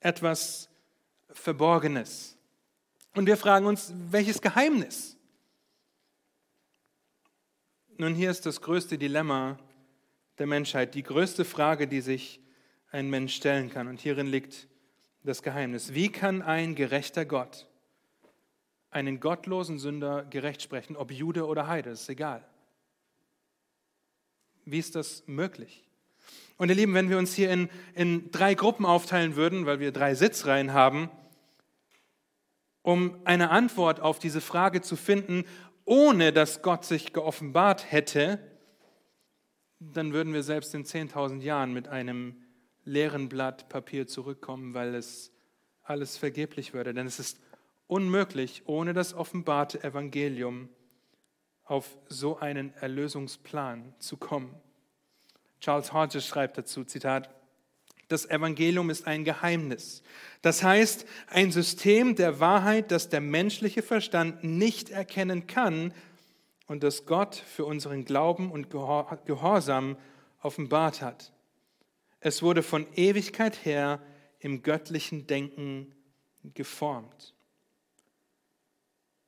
[0.01, 0.71] Etwas
[1.31, 2.37] Verborgenes.
[3.15, 5.18] Und wir fragen uns, welches Geheimnis?
[8.01, 9.59] Nun, hier ist das größte Dilemma
[10.39, 12.41] der Menschheit, die größte Frage, die sich
[12.93, 13.89] ein Mensch stellen kann.
[13.89, 14.69] Und hierin liegt
[15.25, 15.95] das Geheimnis.
[15.95, 17.67] Wie kann ein gerechter Gott
[18.91, 22.47] einen gottlosen Sünder gerecht sprechen, ob Jude oder Heide, ist egal.
[24.65, 25.85] Wie ist das möglich?
[26.57, 29.91] Und ihr Lieben, wenn wir uns hier in, in drei Gruppen aufteilen würden, weil wir
[29.91, 31.11] drei Sitzreihen haben,
[32.83, 35.45] um eine Antwort auf diese Frage zu finden,
[35.89, 38.39] ohne dass Gott sich geoffenbart hätte,
[39.81, 42.43] dann würden wir selbst in 10.000 Jahren mit einem
[42.85, 45.33] leeren Blatt Papier zurückkommen, weil es
[45.83, 46.93] alles vergeblich würde.
[46.93, 47.41] Denn es ist
[47.87, 50.69] unmöglich, ohne das offenbarte Evangelium
[51.65, 54.55] auf so einen Erlösungsplan zu kommen.
[55.61, 57.31] Charles Hodges schreibt dazu, Zitat,
[58.09, 60.03] das Evangelium ist ein Geheimnis.
[60.43, 65.93] Das heißt, ein System der Wahrheit, das der menschliche Verstand nicht erkennen kann
[66.67, 69.97] und das Gott für unseren Glauben und Gehorsam
[70.41, 71.33] offenbart hat.
[72.21, 74.01] Es wurde von Ewigkeit her
[74.41, 75.95] im göttlichen Denken
[76.55, 77.35] geformt.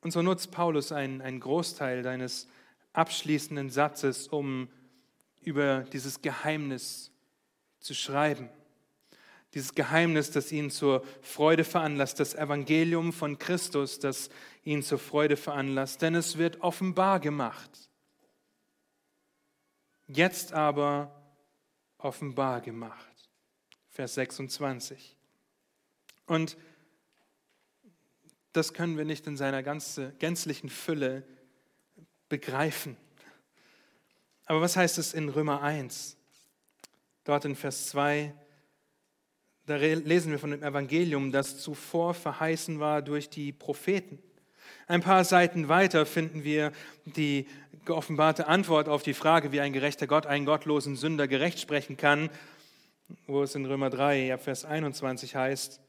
[0.01, 2.49] Und so nutzt Paulus einen, einen Großteil deines
[2.93, 4.69] abschließenden Satzes, um
[5.43, 7.13] über dieses Geheimnis
[7.81, 8.49] zu schreiben.
[9.55, 14.31] Dieses Geheimnis, das ihn zur Freude veranlasst, das Evangelium von Christus, das
[14.63, 17.71] ihn zur Freude veranlasst, denn es wird offenbar gemacht.
[20.07, 21.15] Jetzt aber
[21.99, 23.07] offenbar gemacht.
[23.89, 25.17] Vers 26.
[26.27, 26.57] Und
[28.53, 31.25] das können wir nicht in seiner ganzen, gänzlichen Fülle
[32.29, 32.97] begreifen.
[34.47, 36.17] Aber was heißt es in Römer 1?
[37.25, 38.35] Dort in Vers 2
[39.71, 44.19] da lesen wir von dem Evangelium, das zuvor verheißen war durch die Propheten.
[44.89, 46.73] Ein paar Seiten weiter finden wir
[47.05, 47.47] die
[47.85, 52.31] geoffenbarte Antwort auf die Frage, wie ein gerechter Gott einen gottlosen Sünder gerecht sprechen kann,
[53.29, 55.81] wo es in Römer 3, Vers 21 heißt,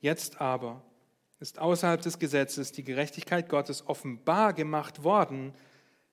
[0.00, 0.82] jetzt aber
[1.38, 5.52] ist außerhalb des Gesetzes die Gerechtigkeit Gottes offenbar gemacht worden,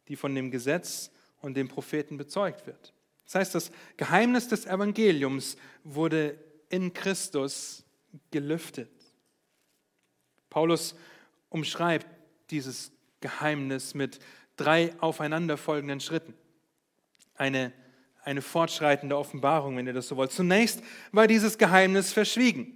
[0.09, 2.93] die von dem Gesetz und dem Propheten bezeugt wird.
[3.23, 6.37] Das heißt, das Geheimnis des Evangeliums wurde
[6.69, 7.83] in Christus
[8.31, 8.89] gelüftet.
[10.49, 10.95] Paulus
[11.49, 12.07] umschreibt
[12.49, 14.19] dieses Geheimnis mit
[14.55, 16.33] drei aufeinanderfolgenden Schritten.
[17.35, 17.73] Eine,
[18.23, 20.31] eine fortschreitende Offenbarung, wenn ihr das so wollt.
[20.31, 22.75] Zunächst war dieses Geheimnis verschwiegen.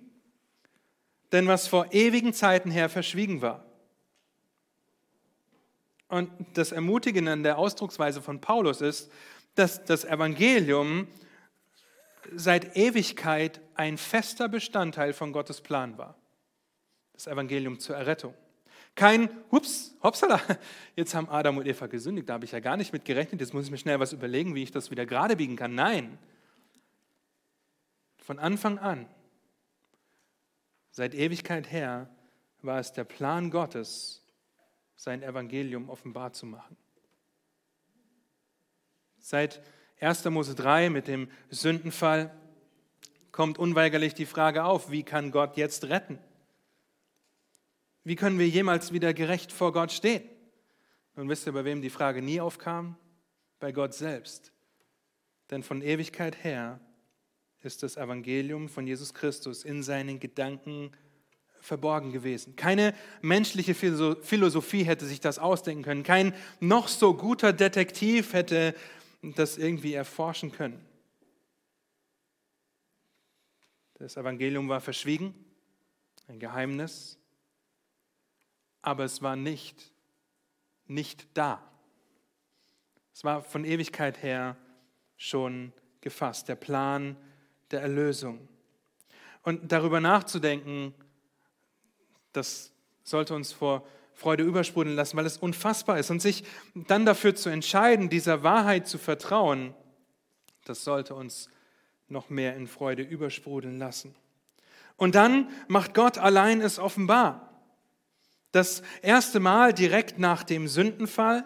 [1.32, 3.66] Denn was vor ewigen Zeiten her verschwiegen war.
[6.08, 9.12] Und das Ermutigende an der Ausdrucksweise von Paulus ist,
[9.56, 11.08] dass das Evangelium
[12.36, 16.16] seit Ewigkeit ein fester Bestandteil von Gottes Plan war.
[17.14, 18.34] Das Evangelium zur Errettung.
[18.96, 20.42] Kein, hups, hopsala,
[20.96, 23.54] jetzt haben Adam und Eva gesündigt, da habe ich ja gar nicht mit gerechnet, jetzt
[23.54, 25.74] muss ich mir schnell was überlegen, wie ich das wieder gerade biegen kann.
[25.74, 26.18] Nein,
[28.18, 29.08] von Anfang an,
[30.92, 32.10] seit Ewigkeit her,
[32.62, 34.24] war es der Plan Gottes,
[34.96, 36.76] sein Evangelium offenbar zu machen.
[39.18, 39.62] Seit
[40.00, 40.26] 1.
[40.26, 42.34] Mose 3 mit dem Sündenfall
[43.32, 46.20] kommt unweigerlich die Frage auf, wie kann Gott jetzt retten?
[48.06, 50.24] Wie können wir jemals wieder gerecht vor Gott stehen?
[51.16, 52.96] Nun wisst ihr, bei wem die Frage nie aufkam?
[53.60, 54.54] Bei Gott selbst.
[55.52, 56.80] Denn von Ewigkeit her
[57.62, 60.92] ist das Evangelium von Jesus Christus in seinen Gedanken
[61.60, 62.56] verborgen gewesen.
[62.56, 66.04] Keine menschliche Philosophie hätte sich das ausdenken können.
[66.04, 68.74] Kein noch so guter Detektiv hätte
[69.22, 70.86] das irgendwie erforschen können.
[73.96, 75.34] Das Evangelium war verschwiegen,
[76.28, 77.18] ein Geheimnis,
[78.82, 79.92] aber es war nicht,
[80.86, 81.62] nicht da.
[83.14, 84.56] Es war von Ewigkeit her
[85.18, 87.18] schon gefasst, der Plan
[87.72, 88.48] der Erlösung.
[89.44, 90.94] Und darüber nachzudenken,
[92.32, 92.72] das
[93.04, 93.86] sollte uns vor
[94.20, 96.12] Freude übersprudeln lassen, weil es unfassbar ist.
[96.12, 96.44] Und sich
[96.76, 99.74] dann dafür zu entscheiden, dieser Wahrheit zu vertrauen,
[100.66, 101.50] das sollte uns
[102.10, 104.14] noch mehr in Freude übersprudeln lassen.
[104.98, 107.64] Und dann macht Gott allein es offenbar.
[108.52, 111.46] Das erste Mal direkt nach dem Sündenfall,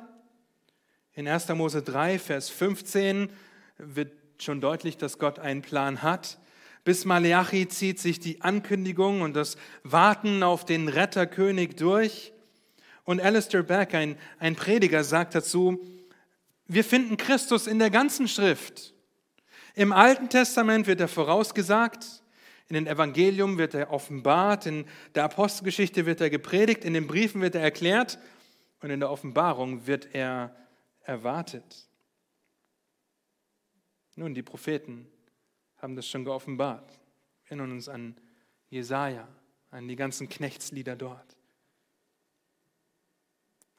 [1.13, 1.49] in 1.
[1.49, 3.29] Mose 3, Vers 15,
[3.77, 6.39] wird schon deutlich, dass Gott einen Plan hat.
[6.83, 12.32] Bis Maleachi zieht sich die Ankündigung und das Warten auf den Retterkönig durch.
[13.03, 15.79] Und Alistair Beck, ein, ein Prediger, sagt dazu,
[16.67, 18.93] wir finden Christus in der ganzen Schrift.
[19.75, 22.23] Im Alten Testament wird er vorausgesagt,
[22.69, 24.85] in den Evangelium wird er offenbart, in
[25.15, 28.17] der Apostelgeschichte wird er gepredigt, in den Briefen wird er erklärt
[28.81, 30.55] und in der Offenbarung wird er
[31.01, 31.87] erwartet.
[34.15, 35.07] Nun, die Propheten
[35.77, 36.87] haben das schon geoffenbart.
[37.43, 38.15] Wir erinnern uns an
[38.69, 39.27] Jesaja,
[39.71, 41.35] an die ganzen Knechtslieder dort.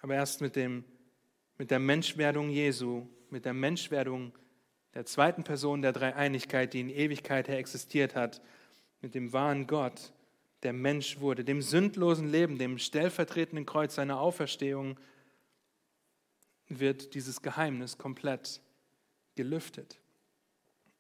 [0.05, 0.85] Aber erst mit, dem,
[1.57, 4.35] mit der Menschwerdung Jesu, mit der Menschwerdung
[4.93, 8.43] der zweiten Person der Dreieinigkeit, die in Ewigkeit her existiert hat,
[9.01, 10.13] mit dem wahren Gott,
[10.63, 15.01] der Mensch wurde, dem sündlosen Leben, dem stellvertretenden Kreuz seiner Auferstehung,
[16.69, 18.61] wird dieses Geheimnis komplett
[19.37, 19.99] gelüftet.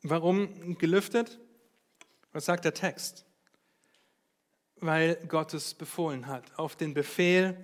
[0.00, 1.38] Warum gelüftet?
[2.32, 3.26] Was sagt der Text?
[4.76, 7.54] Weil Gott es befohlen hat, auf den Befehl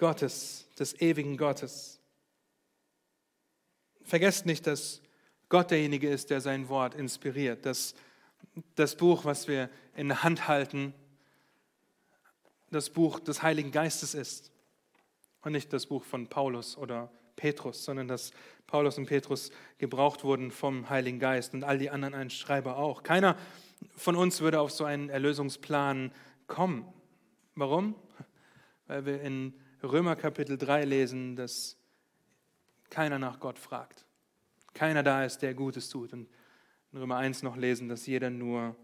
[0.00, 2.00] Gottes, des ewigen Gottes.
[4.02, 5.02] Vergesst nicht, dass
[5.50, 7.94] Gott derjenige ist, der sein Wort inspiriert, dass
[8.76, 10.94] das Buch, was wir in der Hand halten,
[12.70, 14.50] das Buch des Heiligen Geistes ist
[15.42, 18.32] und nicht das Buch von Paulus oder Petrus, sondern dass
[18.66, 23.02] Paulus und Petrus gebraucht wurden vom Heiligen Geist und all die anderen ein Schreiber auch.
[23.02, 23.36] Keiner
[23.96, 26.10] von uns würde auf so einen Erlösungsplan
[26.46, 26.90] kommen.
[27.54, 27.94] Warum?
[28.86, 31.76] Weil wir in Römer Kapitel 3 lesen, dass
[32.90, 34.04] keiner nach Gott fragt.
[34.74, 36.12] Keiner da ist, der Gutes tut.
[36.12, 36.28] Und
[36.92, 38.76] in Römer 1 noch lesen, dass jeder nur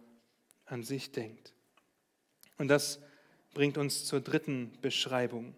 [0.65, 1.55] an sich denkt.
[2.59, 3.01] Und das
[3.53, 5.55] bringt uns zur dritten Beschreibung.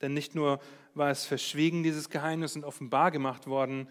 [0.00, 0.60] Denn nicht nur
[0.94, 3.88] war es verschwiegen, dieses Geheimnis, und offenbar gemacht worden.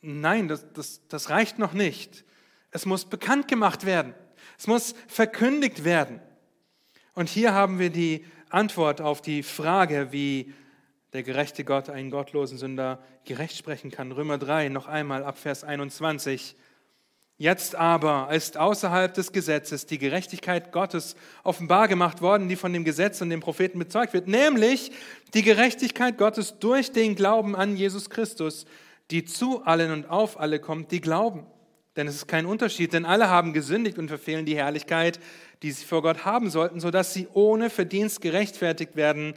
[0.00, 2.24] Nein, das, das, das reicht noch nicht.
[2.70, 4.14] Es muss bekannt gemacht werden.
[4.58, 6.20] Es muss verkündigt werden.
[7.14, 10.52] Und hier haben wir die Antwort auf die Frage, wie
[11.12, 14.12] der gerechte Gott einen gottlosen Sünder gerecht sprechen kann.
[14.12, 16.56] Römer 3, noch einmal ab Vers 21.
[17.36, 22.84] Jetzt aber ist außerhalb des Gesetzes die Gerechtigkeit Gottes offenbar gemacht worden, die von dem
[22.84, 24.92] Gesetz und den Propheten bezeugt wird, nämlich
[25.32, 28.66] die Gerechtigkeit Gottes durch den Glauben an Jesus Christus,
[29.10, 31.46] die zu allen und auf alle kommt, die glauben.
[32.00, 35.20] Denn es ist kein Unterschied, denn alle haben gesündigt und verfehlen die Herrlichkeit,
[35.62, 39.34] die sie vor Gott haben sollten, sodass sie ohne Verdienst gerechtfertigt werden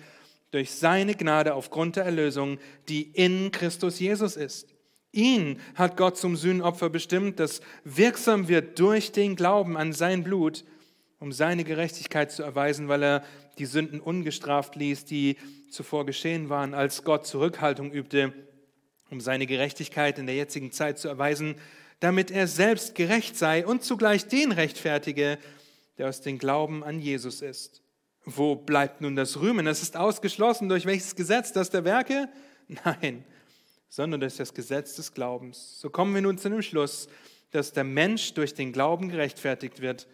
[0.52, 4.70] durch seine Gnade aufgrund der Erlösung, die in Christus Jesus ist.
[5.12, 10.64] Ihn hat Gott zum Sühnopfer bestimmt, das wirksam wird durch den Glauben an sein Blut,
[11.20, 13.24] um seine Gerechtigkeit zu erweisen, weil er
[13.58, 15.36] die Sünden ungestraft ließ, die
[15.70, 18.32] zuvor geschehen waren, als Gott Zurückhaltung übte,
[19.12, 21.56] um seine Gerechtigkeit in der jetzigen Zeit zu erweisen,
[22.04, 25.40] damit er selbst gerecht sei und zugleich den rechtfertige,
[25.98, 27.82] der aus dem Glauben an Jesus ist.
[28.26, 29.68] Wo bleibt nun das Rühmen?
[29.68, 30.68] Es ist ausgeschlossen.
[30.68, 31.54] Durch welches Gesetz?
[31.54, 32.28] Das der Werke?
[32.68, 33.24] Nein,
[33.88, 35.80] sondern durch das Gesetz des Glaubens.
[35.80, 37.08] So kommen wir nun zu dem Schluss,
[37.52, 40.06] dass der Mensch durch den Glauben gerechtfertigt wird,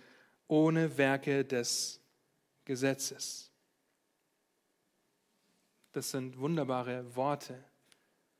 [0.47, 2.01] ohne Werke des
[2.65, 3.51] Gesetzes.
[5.93, 7.63] Das sind wunderbare Worte,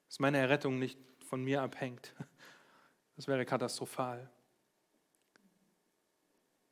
[0.08, 2.14] dass meine Errettung nicht von mir abhängt.
[3.20, 4.30] Das wäre katastrophal.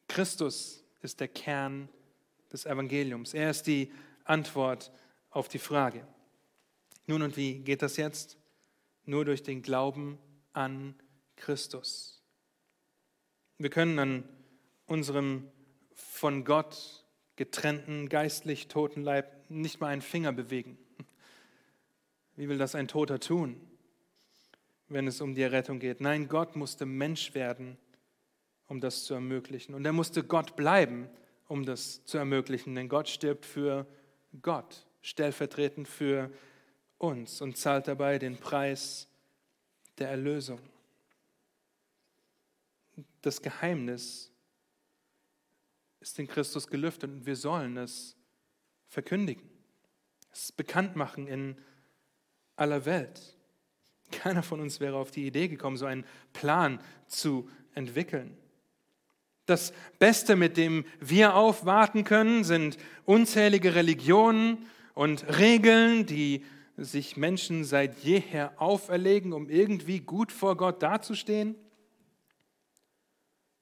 [0.08, 1.90] Christus ist der Kern
[2.54, 3.34] des Evangeliums.
[3.34, 3.92] Er ist die
[4.24, 4.94] Antwort
[5.30, 6.08] auf die Frage.
[7.06, 8.38] Nun und wie geht das jetzt?
[9.04, 10.20] Nur durch den Glauben
[10.54, 10.96] an
[11.36, 12.24] Christus.
[13.58, 14.24] Wir können an
[14.86, 15.52] unserem
[15.96, 17.04] von Gott
[17.36, 20.78] getrennten, geistlich toten Leib nicht mal einen Finger bewegen.
[22.38, 23.60] Wie will das ein Toter tun,
[24.90, 26.02] wenn es um die Errettung geht?
[26.02, 27.78] Nein, Gott musste Mensch werden,
[28.68, 29.74] um das zu ermöglichen.
[29.74, 31.10] Und er musste Gott bleiben,
[31.48, 32.76] um das zu ermöglichen.
[32.76, 33.86] Denn Gott stirbt für
[34.42, 36.32] Gott, stellvertretend für
[36.98, 39.08] uns und zahlt dabei den Preis
[39.98, 40.60] der Erlösung.
[43.22, 44.32] Das Geheimnis
[46.00, 48.16] ist in Christus gelüftet und wir sollen es
[48.88, 49.50] verkündigen,
[50.32, 51.58] es bekannt machen in
[52.56, 53.37] aller Welt.
[54.12, 58.38] Keiner von uns wäre auf die Idee gekommen, so einen Plan zu entwickeln.
[59.46, 66.44] Das Beste, mit dem wir aufwarten können, sind unzählige Religionen und Regeln, die
[66.76, 71.56] sich Menschen seit jeher auferlegen, um irgendwie gut vor Gott dazustehen.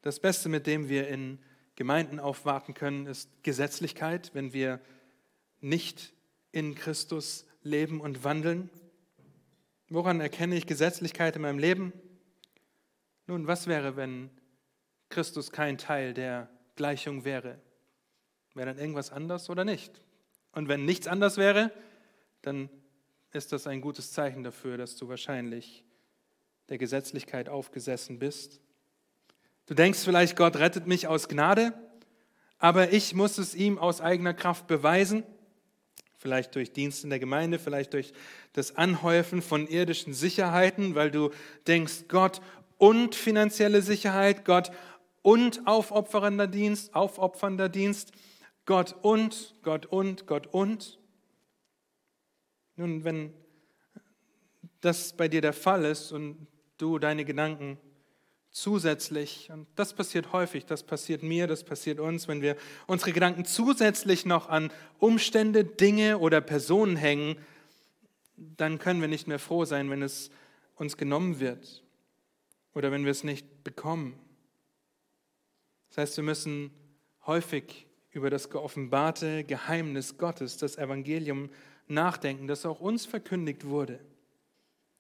[0.02, 1.40] Das Beste, mit dem wir in
[1.76, 4.80] Gemeinden aufwarten können, ist Gesetzlichkeit, wenn wir
[5.62, 6.14] nicht
[6.52, 8.70] in Christus leben und wandeln.
[9.90, 11.94] Woran erkenne ich Gesetzlichkeit in meinem Leben?
[13.28, 14.32] Nun, was wäre, wenn
[15.10, 17.60] Christus kein Teil der Gleichung wäre?
[18.56, 20.02] Wäre dann irgendwas anders oder nicht?
[20.54, 21.72] Und wenn nichts anders wäre,
[22.42, 22.70] dann
[23.32, 25.84] ist das ein gutes Zeichen dafür, dass du wahrscheinlich
[26.70, 28.62] der Gesetzlichkeit aufgesessen bist.
[29.68, 31.74] Du denkst vielleicht, Gott rettet mich aus Gnade,
[32.58, 35.24] aber ich muss es ihm aus eigener Kraft beweisen
[36.26, 38.12] vielleicht durch Dienst in der Gemeinde, vielleicht durch
[38.54, 41.30] das Anhäufen von irdischen Sicherheiten, weil du
[41.68, 42.42] denkst, Gott
[42.80, 44.72] und finanzielle Sicherheit, Gott
[45.22, 48.12] und aufopfernder Dienst, aufopfernder Dienst,
[48.66, 50.98] Gott und, Gott und, Gott und.
[52.76, 53.32] Nun, wenn
[54.82, 56.48] das bei dir der Fall ist und
[56.80, 57.78] du deine Gedanken
[58.56, 62.56] zusätzlich, und das passiert häufig, das passiert mir, das passiert uns, wenn wir
[62.88, 67.36] unsere Gedanken zusätzlich noch an Umstände, Dinge oder Personen hängen,
[68.38, 70.32] dann können wir nicht mehr froh sein, wenn es
[70.76, 71.84] uns genommen wird
[72.74, 74.18] oder wenn wir es nicht bekommen.
[75.90, 76.72] Das heißt, wir müssen
[77.26, 81.50] häufig über das geoffenbarte Geheimnis Gottes, das Evangelium,
[81.88, 84.00] nachdenken, das auch uns verkündigt wurde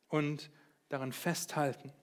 [0.09, 0.51] und
[0.89, 1.93] daran festhalten.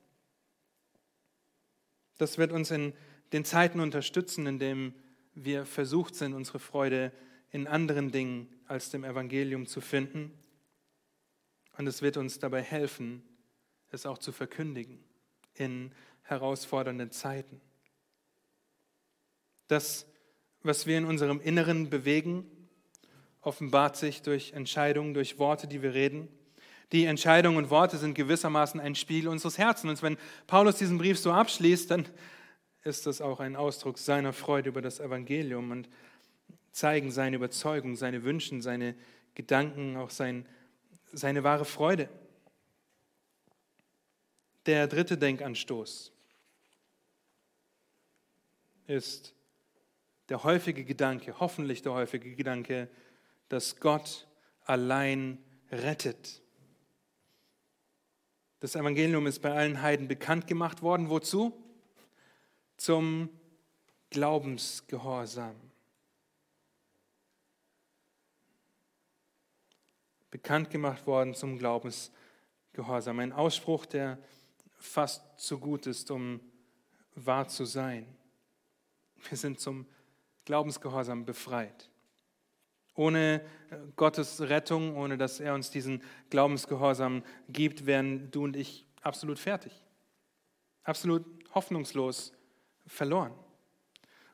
[2.22, 2.92] Das wird uns in
[3.32, 4.94] den Zeiten unterstützen, in denen
[5.34, 7.10] wir versucht sind, unsere Freude
[7.50, 10.30] in anderen Dingen als dem Evangelium zu finden.
[11.76, 13.24] Und es wird uns dabei helfen,
[13.90, 15.02] es auch zu verkündigen
[15.54, 15.90] in
[16.22, 17.60] herausfordernden Zeiten.
[19.66, 20.06] Das,
[20.62, 22.46] was wir in unserem Inneren bewegen,
[23.40, 26.28] offenbart sich durch Entscheidungen, durch Worte, die wir reden.
[26.92, 30.02] Die Entscheidungen und Worte sind gewissermaßen ein Spiel unseres Herzens.
[30.02, 32.06] Und wenn Paulus diesen Brief so abschließt, dann
[32.84, 35.88] ist das auch ein Ausdruck seiner Freude über das Evangelium und
[36.70, 38.94] zeigen seine Überzeugung, seine Wünsche, seine
[39.34, 40.46] Gedanken, auch sein,
[41.12, 42.10] seine wahre Freude.
[44.66, 46.12] Der dritte Denkanstoß
[48.86, 49.34] ist
[50.28, 52.88] der häufige Gedanke, hoffentlich der häufige Gedanke,
[53.48, 54.26] dass Gott
[54.64, 55.38] allein
[55.70, 56.41] rettet.
[58.62, 61.10] Das Evangelium ist bei allen Heiden bekannt gemacht worden.
[61.10, 61.52] Wozu?
[62.76, 63.28] Zum
[64.10, 65.56] Glaubensgehorsam.
[70.30, 73.18] Bekannt gemacht worden zum Glaubensgehorsam.
[73.18, 74.16] Ein Ausspruch, der
[74.78, 76.38] fast zu gut ist, um
[77.16, 78.06] wahr zu sein.
[79.28, 79.88] Wir sind zum
[80.44, 81.90] Glaubensgehorsam befreit.
[82.94, 88.86] Ohne äh, Gottes Rettung, ohne dass er uns diesen Glaubensgehorsam gibt, wären du und ich
[89.00, 89.72] absolut fertig.
[90.84, 91.24] Absolut
[91.54, 92.32] hoffnungslos
[92.86, 93.32] verloren.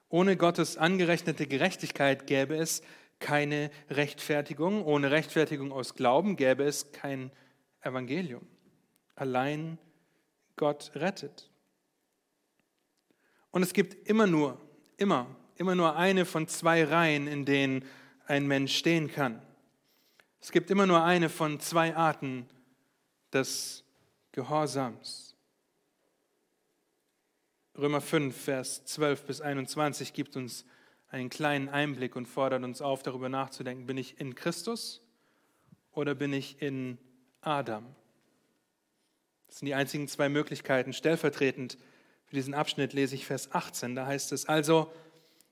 [0.09, 2.83] Ohne Gottes angerechnete Gerechtigkeit gäbe es
[3.19, 4.85] keine Rechtfertigung.
[4.85, 7.31] Ohne Rechtfertigung aus Glauben gäbe es kein
[7.81, 8.47] Evangelium.
[9.15, 9.79] Allein
[10.57, 11.51] Gott rettet.
[13.51, 14.61] Und es gibt immer nur,
[14.97, 17.85] immer, immer nur eine von zwei Reihen, in denen
[18.29, 19.43] ein Mensch stehen kann.
[20.41, 22.49] Es gibt immer nur eine von zwei Arten
[23.33, 23.85] des
[24.33, 25.35] Gehorsams.
[27.77, 30.65] Römer 5, Vers 12 bis 21 gibt uns
[31.09, 35.01] einen kleinen Einblick und fordert uns auf, darüber nachzudenken, bin ich in Christus
[35.93, 36.99] oder bin ich in
[37.41, 37.87] Adam?
[39.47, 40.93] Das sind die einzigen zwei Möglichkeiten.
[40.93, 41.79] Stellvertretend
[42.27, 43.95] für diesen Abschnitt lese ich Vers 18.
[43.95, 44.93] Da heißt es also,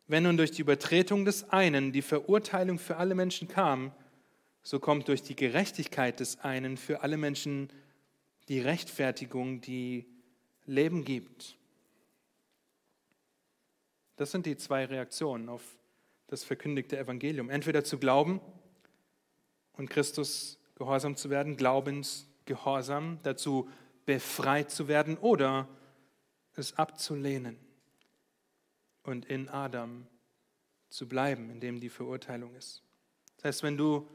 [0.09, 3.93] wenn nun durch die Übertretung des einen die Verurteilung für alle Menschen kam,
[4.63, 7.71] so kommt durch die Gerechtigkeit des einen für alle Menschen
[8.49, 10.07] die Rechtfertigung, die
[10.65, 11.57] Leben gibt.
[14.17, 15.63] Das sind die zwei Reaktionen auf
[16.29, 17.51] das verkündigte Evangelium.
[17.51, 18.41] Entweder zu glauben
[19.75, 23.69] und Christus gehorsam zu werden, Glaubensgehorsam, dazu
[24.05, 25.69] befreit zu werden oder
[26.55, 27.66] es abzulehnen
[29.07, 30.07] und in Adam
[30.89, 32.83] zu bleiben, in dem die Verurteilung ist.
[33.37, 34.09] Das heißt, wenn du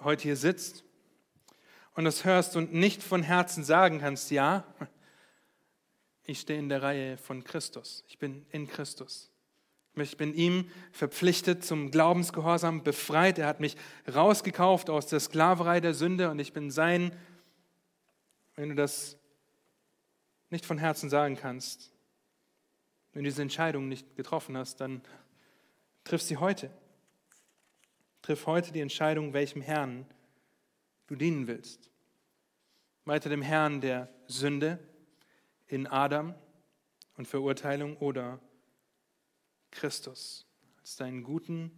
[0.00, 0.84] heute hier sitzt
[1.94, 4.64] und das hörst und nicht von Herzen sagen kannst, ja,
[6.24, 9.30] ich stehe in der Reihe von Christus, ich bin in Christus.
[9.96, 13.38] Ich bin ihm verpflichtet zum Glaubensgehorsam, befreit.
[13.38, 13.76] Er hat mich
[14.12, 17.12] rausgekauft aus der Sklaverei der Sünde und ich bin sein.
[18.54, 19.18] Wenn du das
[20.48, 21.92] nicht von Herzen sagen kannst,
[23.12, 25.02] Wenn du diese Entscheidung nicht getroffen hast, dann
[26.04, 26.70] triff sie heute.
[28.22, 30.06] Triff heute die Entscheidung, welchem Herrn
[31.06, 31.90] du dienen willst.
[33.04, 34.78] Weiter dem Herrn der Sünde
[35.66, 36.34] in Adam
[37.16, 38.40] und Verurteilung oder
[39.70, 40.46] Christus
[40.78, 41.70] als deinen guten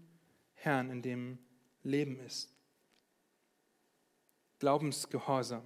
[0.55, 1.39] Herrn, in dem
[1.83, 2.55] Leben ist.
[4.59, 5.63] Glaubensgehorsam.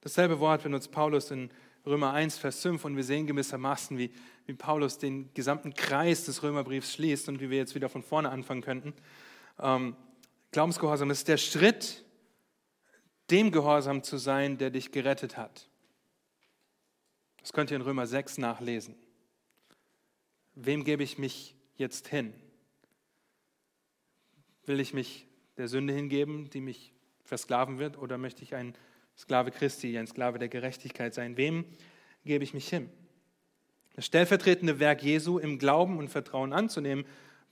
[0.00, 1.50] Dasselbe Wort benutzt Paulus in
[1.86, 4.12] Römer 1, Vers 5 und wir sehen gewissermaßen, wie,
[4.46, 8.30] wie Paulus den gesamten Kreis des Römerbriefs schließt und wie wir jetzt wieder von vorne
[8.30, 8.92] anfangen könnten.
[9.58, 9.96] Ähm,
[10.52, 12.04] Glaubensgehorsam ist der Schritt,
[13.30, 15.68] dem Gehorsam zu sein, der dich gerettet hat.
[17.40, 18.94] Das könnt ihr in Römer 6 nachlesen.
[20.54, 22.34] Wem gebe ich mich jetzt hin?
[24.66, 25.26] Will ich mich
[25.56, 26.92] der Sünde hingeben, die mich
[27.24, 28.74] versklaven wird, oder möchte ich ein
[29.20, 31.36] Sklave Christi, ein Sklave der Gerechtigkeit sein?
[31.36, 31.66] Wem
[32.24, 32.88] gebe ich mich hin?
[33.94, 37.04] Das stellvertretende Werk Jesu im Glauben und Vertrauen anzunehmen,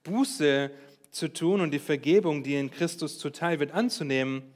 [0.02, 0.70] Buße
[1.10, 4.54] zu tun und die Vergebung, die in Christus zuteil wird, anzunehmen,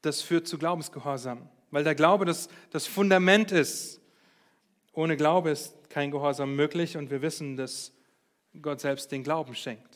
[0.00, 4.00] das führt zu Glaubensgehorsam, weil der Glaube das, das Fundament ist.
[4.94, 7.92] Ohne Glaube ist kein Gehorsam möglich und wir wissen, dass
[8.62, 9.95] Gott selbst den Glauben schenkt.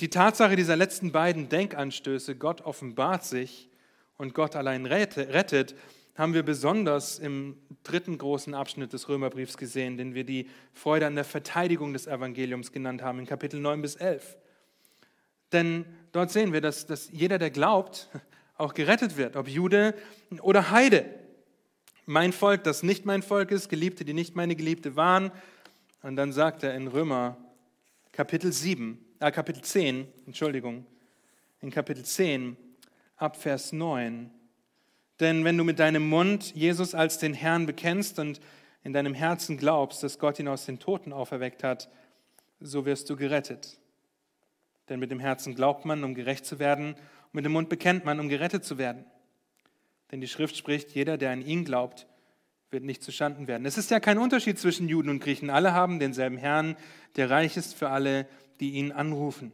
[0.00, 3.68] Die Tatsache dieser letzten beiden Denkanstöße, Gott offenbart sich
[4.16, 5.74] und Gott allein rettet,
[6.16, 11.16] haben wir besonders im dritten großen Abschnitt des Römerbriefs gesehen, den wir die Freude an
[11.16, 14.38] der Verteidigung des Evangeliums genannt haben, in Kapitel 9 bis 11.
[15.52, 18.08] Denn dort sehen wir, dass, dass jeder, der glaubt,
[18.56, 19.94] auch gerettet wird, ob Jude
[20.40, 21.04] oder Heide.
[22.06, 25.30] Mein Volk, das nicht mein Volk ist, Geliebte, die nicht meine Geliebte waren.
[26.02, 27.36] Und dann sagt er in Römer
[28.12, 30.84] Kapitel 7, äh, Kapitel 10, Entschuldigung,
[31.62, 32.58] in Kapitel 10
[33.16, 34.30] ab Vers 9,
[35.18, 38.40] denn wenn du mit deinem Mund Jesus als den Herrn bekennst und
[38.82, 41.88] in deinem Herzen glaubst, dass Gott ihn aus den Toten auferweckt hat,
[42.60, 43.78] so wirst du gerettet.
[44.90, 48.04] Denn mit dem Herzen glaubt man, um gerecht zu werden, und mit dem Mund bekennt
[48.04, 49.06] man, um gerettet zu werden.
[50.10, 52.06] Denn die Schrift spricht, jeder, der an ihn glaubt,
[52.70, 53.64] wird nicht zuschanden werden.
[53.64, 55.48] Es ist ja kein Unterschied zwischen Juden und Griechen.
[55.48, 56.76] Alle haben denselben Herrn,
[57.16, 58.26] der reich ist für alle,
[58.60, 59.52] die ihn anrufen.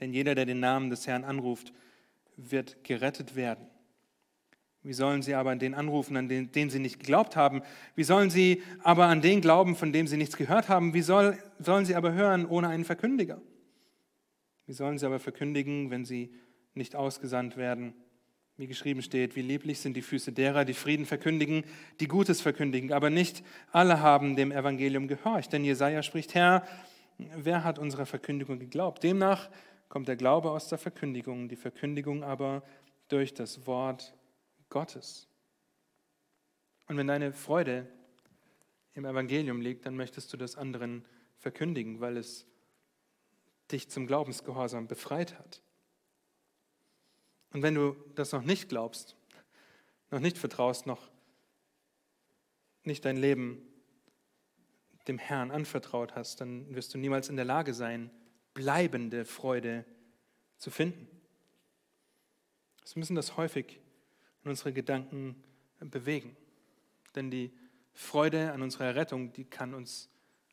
[0.00, 1.72] Denn jeder, der den Namen des Herrn anruft,
[2.36, 3.66] wird gerettet werden.
[4.82, 7.62] Wie sollen sie aber an den anrufen, an den, den sie nicht geglaubt haben?
[7.96, 10.94] Wie sollen sie aber an den glauben, von dem sie nichts gehört haben?
[10.94, 13.40] Wie soll, sollen sie aber hören ohne einen Verkündiger?
[14.66, 16.32] Wie sollen sie aber verkündigen, wenn sie
[16.74, 17.94] nicht ausgesandt werden?
[18.56, 21.64] Wie geschrieben steht, wie lieblich sind die Füße derer, die Frieden verkündigen,
[22.00, 22.92] die Gutes verkündigen.
[22.92, 25.52] Aber nicht alle haben dem Evangelium gehorcht.
[25.52, 26.66] Denn Jesaja spricht, Herr,
[27.18, 29.02] wer hat unserer Verkündigung geglaubt?
[29.02, 29.50] Demnach
[29.88, 32.62] kommt der Glaube aus der Verkündigung, die Verkündigung aber
[33.08, 34.14] durch das Wort
[34.68, 35.28] Gottes.
[36.86, 37.86] Und wenn deine Freude
[38.94, 41.04] im Evangelium liegt, dann möchtest du das anderen
[41.38, 42.46] verkündigen, weil es
[43.70, 45.62] dich zum Glaubensgehorsam befreit hat.
[47.52, 49.16] Und wenn du das noch nicht glaubst,
[50.10, 51.10] noch nicht vertraust, noch
[52.82, 53.67] nicht dein Leben
[55.08, 58.10] dem Herrn anvertraut hast, dann wirst du niemals in der Lage sein,
[58.54, 59.84] bleibende Freude
[60.56, 61.08] zu finden.
[62.84, 63.80] Wir müssen das häufig
[64.42, 65.42] und unsere Gedanken
[65.80, 66.36] bewegen.
[67.14, 67.52] Denn die
[67.92, 70.08] Freude an unserer Rettung, die kann uns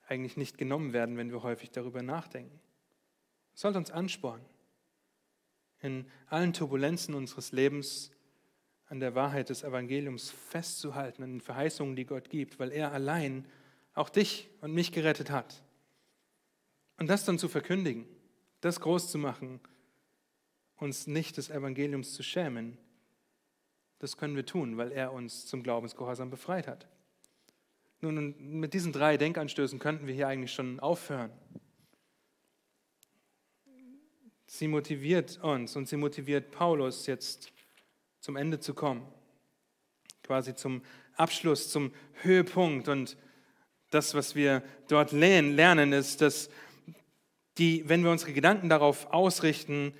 [0.07, 2.59] eigentlich nicht genommen werden, wenn wir häufig darüber nachdenken.
[3.53, 4.45] Es sollte uns anspornen,
[5.81, 8.11] in allen Turbulenzen unseres Lebens
[8.87, 13.45] an der Wahrheit des Evangeliums festzuhalten, an den Verheißungen, die Gott gibt, weil er allein
[13.95, 15.63] auch dich und mich gerettet hat.
[16.97, 18.05] Und das dann zu verkündigen,
[18.61, 19.59] das groß zu machen,
[20.77, 22.77] uns nicht des Evangeliums zu schämen,
[23.99, 26.87] das können wir tun, weil er uns zum Glaubensgehorsam befreit hat.
[28.01, 31.31] Nun, mit diesen drei Denkanstößen könnten wir hier eigentlich schon aufhören.
[34.45, 37.51] Sie motiviert uns und sie motiviert Paulus jetzt
[38.19, 39.07] zum Ende zu kommen,
[40.23, 40.81] quasi zum
[41.15, 42.87] Abschluss, zum Höhepunkt.
[42.87, 43.17] Und
[43.89, 46.49] das, was wir dort lernen, ist, dass
[47.57, 49.93] die, wenn wir unsere Gedanken darauf ausrichten,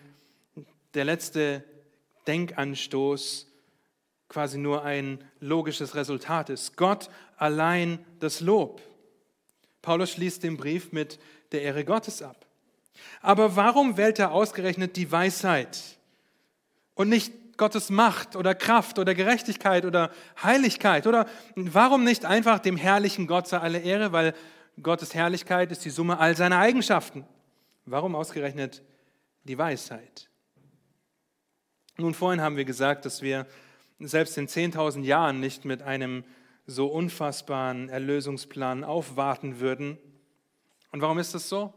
[0.93, 1.63] der letzte
[2.27, 3.47] Denkanstoß
[4.27, 6.75] quasi nur ein logisches Resultat ist.
[6.75, 8.81] Gott allein das Lob.
[9.81, 11.19] Paulus schließt den Brief mit
[11.51, 12.45] der Ehre Gottes ab.
[13.21, 15.79] Aber warum wählt er ausgerechnet die Weisheit
[16.95, 21.07] und nicht Gottes Macht oder Kraft oder Gerechtigkeit oder Heiligkeit?
[21.07, 21.25] Oder
[21.55, 24.33] warum nicht einfach dem herrlichen Gott sei alle Ehre, weil
[24.81, 27.25] Gottes Herrlichkeit ist die Summe all seiner Eigenschaften?
[27.85, 28.83] Warum ausgerechnet
[29.43, 30.29] die Weisheit?
[31.97, 33.45] Nun, vorhin haben wir gesagt, dass wir
[33.99, 36.25] selbst in 10.000 Jahren nicht mit einem
[36.67, 39.97] so unfassbaren Erlösungsplan aufwarten würden.
[40.91, 41.73] Und warum ist das so?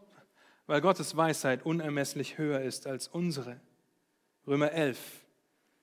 [0.66, 3.60] Weil Gottes Weisheit unermesslich höher ist als unsere.
[4.46, 4.98] Römer 11,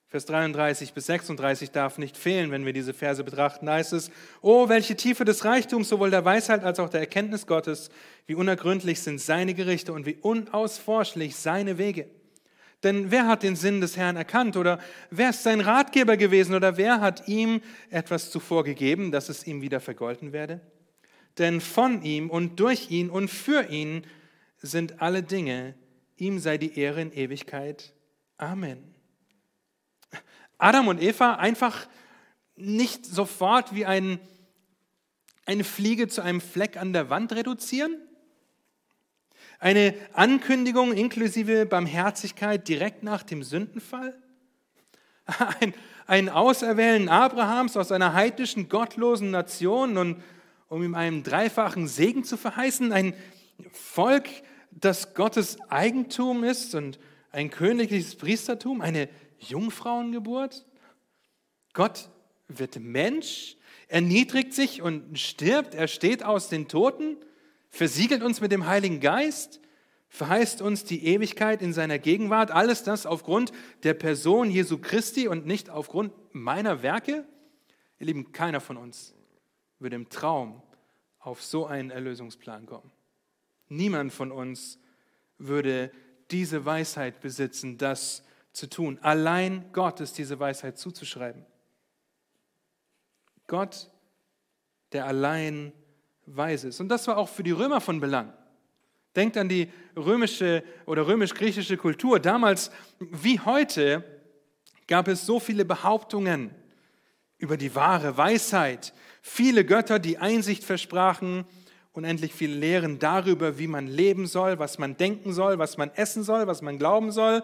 [0.08, 3.66] Vers 33 bis 36 darf nicht fehlen, wenn wir diese Verse betrachten.
[3.66, 7.46] Da heißt es, oh, welche Tiefe des Reichtums, sowohl der Weisheit als auch der Erkenntnis
[7.46, 7.90] Gottes,
[8.26, 12.08] wie unergründlich sind seine Gerichte und wie unausforschlich seine Wege.
[12.84, 14.78] Denn wer hat den Sinn des Herrn erkannt oder
[15.10, 19.60] wer ist sein Ratgeber gewesen oder wer hat ihm etwas zuvor gegeben, dass es ihm
[19.60, 20.60] wieder vergolten werde?
[21.38, 24.06] Denn von ihm und durch ihn und für ihn
[24.58, 25.74] sind alle Dinge,
[26.16, 27.92] ihm sei die Ehre in Ewigkeit.
[28.36, 28.95] Amen.
[30.58, 31.86] Adam und Eva einfach
[32.56, 34.18] nicht sofort wie ein,
[35.44, 37.96] eine Fliege zu einem Fleck an der Wand reduzieren,
[39.58, 44.14] eine Ankündigung inklusive Barmherzigkeit direkt nach dem Sündenfall?
[45.60, 45.74] Ein,
[46.06, 50.22] ein Auserwählen Abrahams aus einer heidnischen, gottlosen Nation und
[50.68, 52.92] um ihm einen dreifachen Segen zu verheißen?
[52.92, 53.12] Ein
[53.72, 54.28] Volk,
[54.70, 57.00] das Gottes Eigentum ist und
[57.32, 58.82] ein königliches Priestertum?
[58.82, 59.08] Eine
[59.38, 60.64] Jungfrauengeburt?
[61.72, 62.08] Gott
[62.48, 63.56] wird Mensch,
[63.88, 67.16] erniedrigt sich und stirbt, er steht aus den Toten?
[67.76, 69.60] versiegelt uns mit dem Heiligen Geist,
[70.08, 75.46] verheißt uns die Ewigkeit in seiner Gegenwart, alles das aufgrund der Person Jesu Christi und
[75.46, 77.26] nicht aufgrund meiner Werke?
[77.98, 79.14] Ihr Lieben, keiner von uns
[79.78, 80.62] würde im Traum
[81.18, 82.90] auf so einen Erlösungsplan kommen.
[83.68, 84.78] Niemand von uns
[85.38, 85.90] würde
[86.30, 88.22] diese Weisheit besitzen, das
[88.56, 88.98] zu tun.
[89.02, 91.44] Allein Gott ist diese Weisheit zuzuschreiben.
[93.46, 93.90] Gott,
[94.92, 95.74] der allein
[96.24, 96.80] weise ist.
[96.80, 98.32] Und das war auch für die Römer von Belang.
[99.14, 102.18] Denkt an die römische oder römisch-griechische Kultur.
[102.18, 104.02] Damals wie heute
[104.86, 106.50] gab es so viele Behauptungen
[107.36, 111.44] über die wahre Weisheit, viele Götter, die Einsicht versprachen,
[111.92, 116.22] unendlich viele Lehren darüber, wie man leben soll, was man denken soll, was man essen
[116.22, 117.42] soll, was man glauben soll,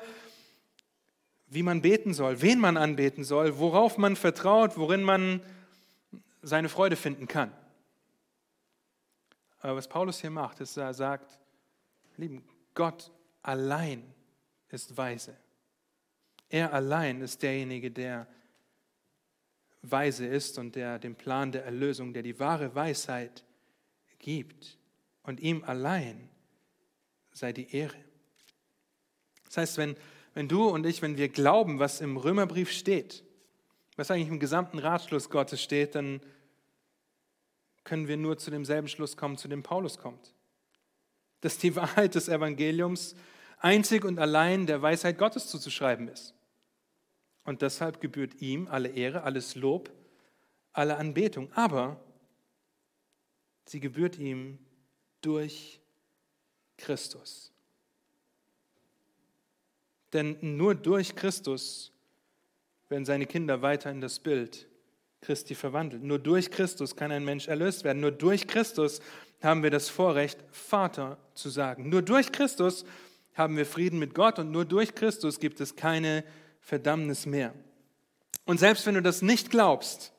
[1.53, 5.43] wie man beten soll, wen man anbeten soll, worauf man vertraut, worin man
[6.41, 7.53] seine Freude finden kann.
[9.61, 11.39] Aber was Paulus hier macht, ist, er sagt,
[12.17, 12.43] lieben,
[12.75, 14.03] Gott allein
[14.71, 15.37] ist weise.
[16.49, 18.27] Er allein ist derjenige, der
[19.83, 23.45] weise ist und der den Plan der Erlösung, der die wahre Weisheit
[24.19, 24.79] gibt.
[25.23, 26.31] Und ihm allein
[27.33, 27.97] sei die Ehre.
[29.45, 29.97] Das heißt, wenn,
[30.35, 33.25] wenn du und ich, wenn wir glauben, was im Römerbrief steht,
[33.97, 36.21] was eigentlich im gesamten Ratschluss Gottes steht, dann
[37.85, 40.35] können wir nur zu demselben Schluss kommen, zu dem Paulus kommt.
[41.41, 43.15] Dass die Wahrheit des Evangeliums
[43.59, 46.35] einzig und allein der Weisheit Gottes zuzuschreiben ist.
[47.45, 49.91] Und deshalb gebührt ihm alle Ehre, alles Lob,
[50.73, 51.53] alle Anbetung.
[51.53, 52.01] Aber
[53.67, 54.59] sie gebührt ihm
[55.21, 55.81] durch
[56.77, 57.52] Christus.
[60.13, 61.93] Denn nur durch Christus
[62.89, 64.69] werden seine Kinder weiter in das Bild
[65.23, 66.03] Christi verwandelt.
[66.03, 68.01] Nur durch Christus kann ein Mensch erlöst werden.
[68.01, 69.01] Nur durch Christus
[69.41, 71.89] haben wir das Vorrecht, Vater zu sagen.
[71.89, 72.85] Nur durch Christus
[73.35, 76.25] haben wir Frieden mit Gott und nur durch Christus gibt es keine
[76.61, 77.55] Verdammnis mehr.
[78.45, 80.13] Und selbst wenn du das nicht glaubst,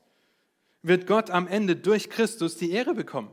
[0.81, 3.31] wird Gott am Ende durch Christus die Ehre bekommen.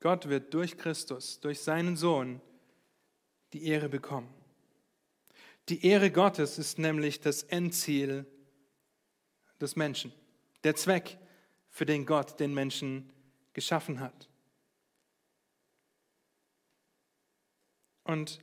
[0.00, 2.40] Gott wird durch Christus, durch seinen Sohn,
[3.52, 4.28] die Ehre bekommen.
[5.68, 8.26] Die Ehre Gottes ist nämlich das Endziel
[9.60, 10.12] des Menschen,
[10.64, 11.18] der Zweck,
[11.68, 13.12] für den Gott den Menschen
[13.52, 14.30] geschaffen hat.
[18.02, 18.40] Und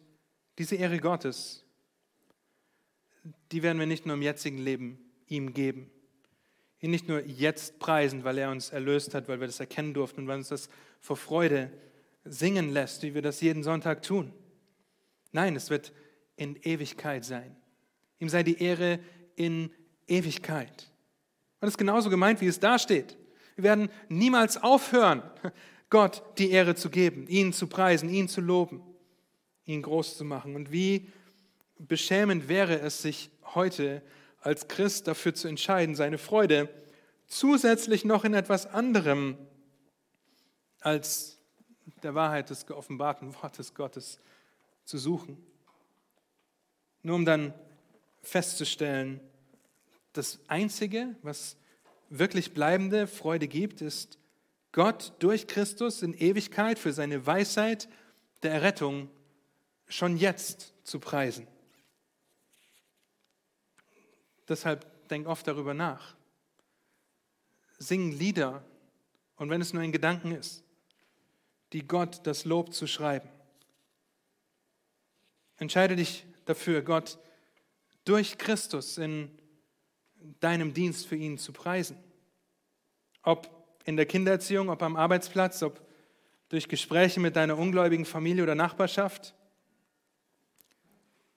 [0.60, 1.66] diese Ehre Gottes,
[3.52, 5.90] die werden wir nicht nur im jetzigen Leben ihm geben,
[6.80, 10.22] ihn nicht nur jetzt preisen, weil er uns erlöst hat, weil wir das erkennen durften
[10.22, 11.72] und weil uns das vor Freude
[12.26, 14.34] singen lässt, wie wir das jeden Sonntag tun.
[15.34, 15.92] Nein, es wird
[16.38, 17.56] in Ewigkeit sein.
[18.20, 19.00] Ihm sei die Ehre
[19.36, 19.72] in
[20.08, 20.92] Ewigkeit.
[21.60, 23.18] Und das ist genauso gemeint, wie es da steht.
[23.56, 25.24] Wir werden niemals aufhören,
[25.90, 28.82] Gott die Ehre zu geben, ihn zu preisen, ihn zu loben,
[29.66, 30.56] ihn groß zu machen.
[30.56, 31.12] Und wie
[31.78, 34.02] beschämend wäre es, sich heute
[34.40, 36.70] als Christ dafür zu entscheiden, seine Freude
[37.28, 39.38] zusätzlich noch in etwas anderem
[40.80, 41.40] als
[42.04, 44.33] der Wahrheit des geoffenbarten Wortes Gottes zu
[44.98, 45.38] suchen.
[47.02, 47.54] Nur um dann
[48.22, 49.20] festzustellen,
[50.14, 51.58] das Einzige, was
[52.10, 54.18] wirklich bleibende Freude gibt, ist
[54.72, 57.90] Gott durch Christus in Ewigkeit für seine Weisheit
[58.44, 59.10] der Errettung
[59.88, 61.48] schon jetzt zu preisen.
[64.48, 66.16] Deshalb denk oft darüber nach.
[67.80, 68.64] sing Lieder
[69.36, 70.64] und wenn es nur ein Gedanken ist,
[71.74, 73.30] die Gott das Lob zu schreiben.
[75.64, 77.18] Entscheide dich dafür, Gott
[78.04, 79.32] durch Christus in
[80.42, 81.96] deinem Dienst für ihn zu preisen.
[83.22, 83.50] Ob
[83.86, 85.80] in der Kindererziehung, ob am Arbeitsplatz, ob
[86.50, 89.34] durch Gespräche mit deiner ungläubigen Familie oder Nachbarschaft.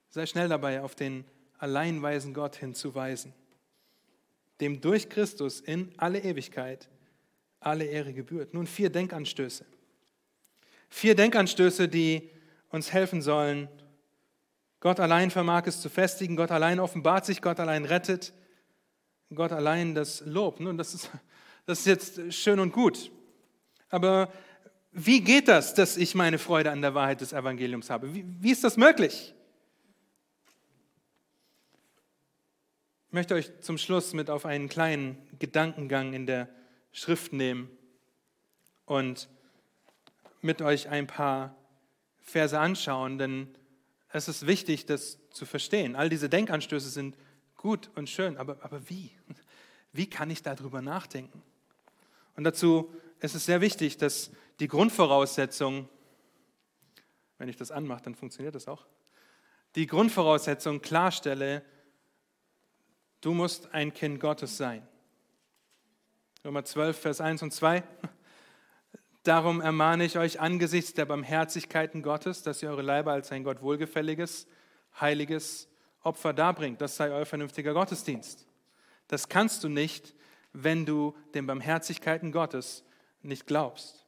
[0.08, 1.24] Sei schnell dabei, auf den
[1.58, 3.32] alleinweisen Gott hinzuweisen,
[4.60, 6.88] dem durch Christus in alle Ewigkeit
[7.60, 8.54] alle Ehre gebührt.
[8.54, 9.64] Nun vier Denkanstöße.
[10.88, 12.28] Vier Denkanstöße, die
[12.70, 13.68] uns helfen sollen.
[14.86, 18.32] Gott allein vermag es zu festigen, Gott allein offenbart sich, Gott allein rettet,
[19.34, 20.60] Gott allein das Lob.
[20.60, 21.10] Nun, das ist,
[21.66, 23.10] das ist jetzt schön und gut.
[23.88, 24.32] Aber
[24.92, 28.14] wie geht das, dass ich meine Freude an der Wahrheit des Evangeliums habe?
[28.14, 29.34] Wie, wie ist das möglich?
[33.08, 36.48] Ich möchte euch zum Schluss mit auf einen kleinen Gedankengang in der
[36.92, 37.76] Schrift nehmen
[38.84, 39.28] und
[40.42, 41.56] mit euch ein paar
[42.22, 43.48] Verse anschauen, denn
[44.16, 45.96] es ist wichtig, das zu verstehen.
[45.96, 47.16] All diese Denkanstöße sind
[47.56, 49.10] gut und schön, aber, aber wie?
[49.92, 51.42] Wie kann ich darüber nachdenken?
[52.36, 55.88] Und dazu ist es sehr wichtig, dass die Grundvoraussetzung,
[57.38, 58.86] wenn ich das anmache, dann funktioniert das auch,
[59.74, 61.62] die Grundvoraussetzung klarstelle,
[63.20, 64.86] du musst ein Kind Gottes sein.
[66.44, 67.82] Nummer 12, Vers 1 und 2.
[69.26, 73.60] Darum ermahne ich euch angesichts der Barmherzigkeiten Gottes, dass ihr eure Leiber als ein Gott
[73.60, 74.46] wohlgefälliges,
[75.00, 75.68] heiliges
[76.04, 76.80] Opfer darbringt.
[76.80, 78.46] Das sei euer vernünftiger Gottesdienst.
[79.08, 80.14] Das kannst du nicht,
[80.52, 82.84] wenn du den Barmherzigkeiten Gottes
[83.20, 84.06] nicht glaubst.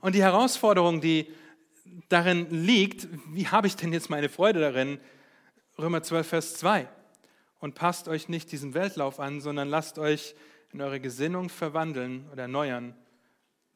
[0.00, 1.32] Und die Herausforderung, die
[2.08, 4.98] darin liegt, wie habe ich denn jetzt meine Freude darin?
[5.78, 6.88] Römer 12, Vers 2.
[7.60, 10.34] Und passt euch nicht diesem Weltlauf an, sondern lasst euch
[10.72, 12.96] in eure Gesinnung verwandeln oder erneuern.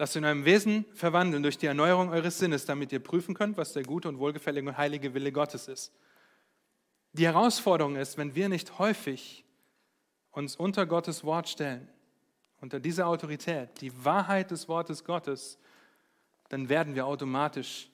[0.00, 3.74] Lasst in eurem Wesen verwandeln durch die Erneuerung eures Sinnes, damit ihr prüfen könnt, was
[3.74, 5.92] der gute und wohlgefällige und heilige Wille Gottes ist.
[7.12, 9.44] Die Herausforderung ist, wenn wir nicht häufig
[10.30, 11.86] uns unter Gottes Wort stellen,
[12.62, 15.58] unter diese Autorität, die Wahrheit des Wortes Gottes,
[16.48, 17.90] dann werden wir automatisch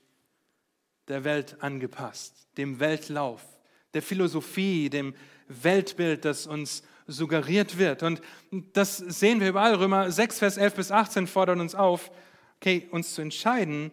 [1.09, 3.45] der Welt angepasst, dem Weltlauf,
[3.95, 5.15] der Philosophie, dem
[5.49, 8.03] Weltbild, das uns suggeriert wird.
[8.03, 8.21] Und
[8.73, 9.75] das sehen wir überall.
[9.75, 12.11] Römer 6, Vers 11 bis 18 fordern uns auf,
[12.61, 13.93] okay, uns zu entscheiden,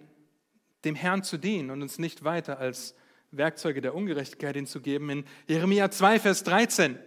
[0.83, 2.95] dem Herrn zu dienen und uns nicht weiter als
[3.31, 5.09] Werkzeuge der Ungerechtigkeit hinzugeben.
[5.09, 6.97] In Jeremia 2, Vers 13,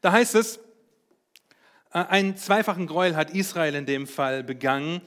[0.00, 0.58] da heißt es,
[1.92, 5.00] äh, einen zweifachen Gräuel hat Israel in dem Fall begangen.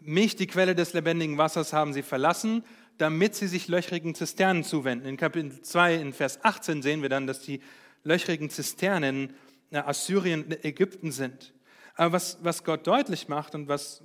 [0.00, 2.64] Mich, die Quelle des lebendigen Wassers, haben sie verlassen,
[2.98, 5.06] damit sie sich löchrigen Zisternen zuwenden.
[5.06, 7.60] In Kapitel 2, in Vers 18 sehen wir dann, dass die
[8.04, 9.34] löchrigen Zisternen
[9.72, 11.52] Assyrien, Ägypten sind.
[11.96, 14.02] Aber was, was Gott deutlich macht und was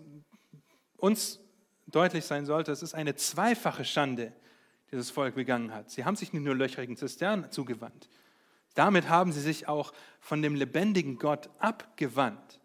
[0.98, 1.39] uns
[1.88, 4.34] deutlich sein sollte, es ist eine zweifache Schande,
[4.92, 5.89] die das Volk begangen hat.
[5.89, 8.10] Sie haben sich nicht nur löchrigen Zisternen zugewandt,
[8.74, 12.60] damit haben sie sich auch von dem lebendigen Gott abgewandt.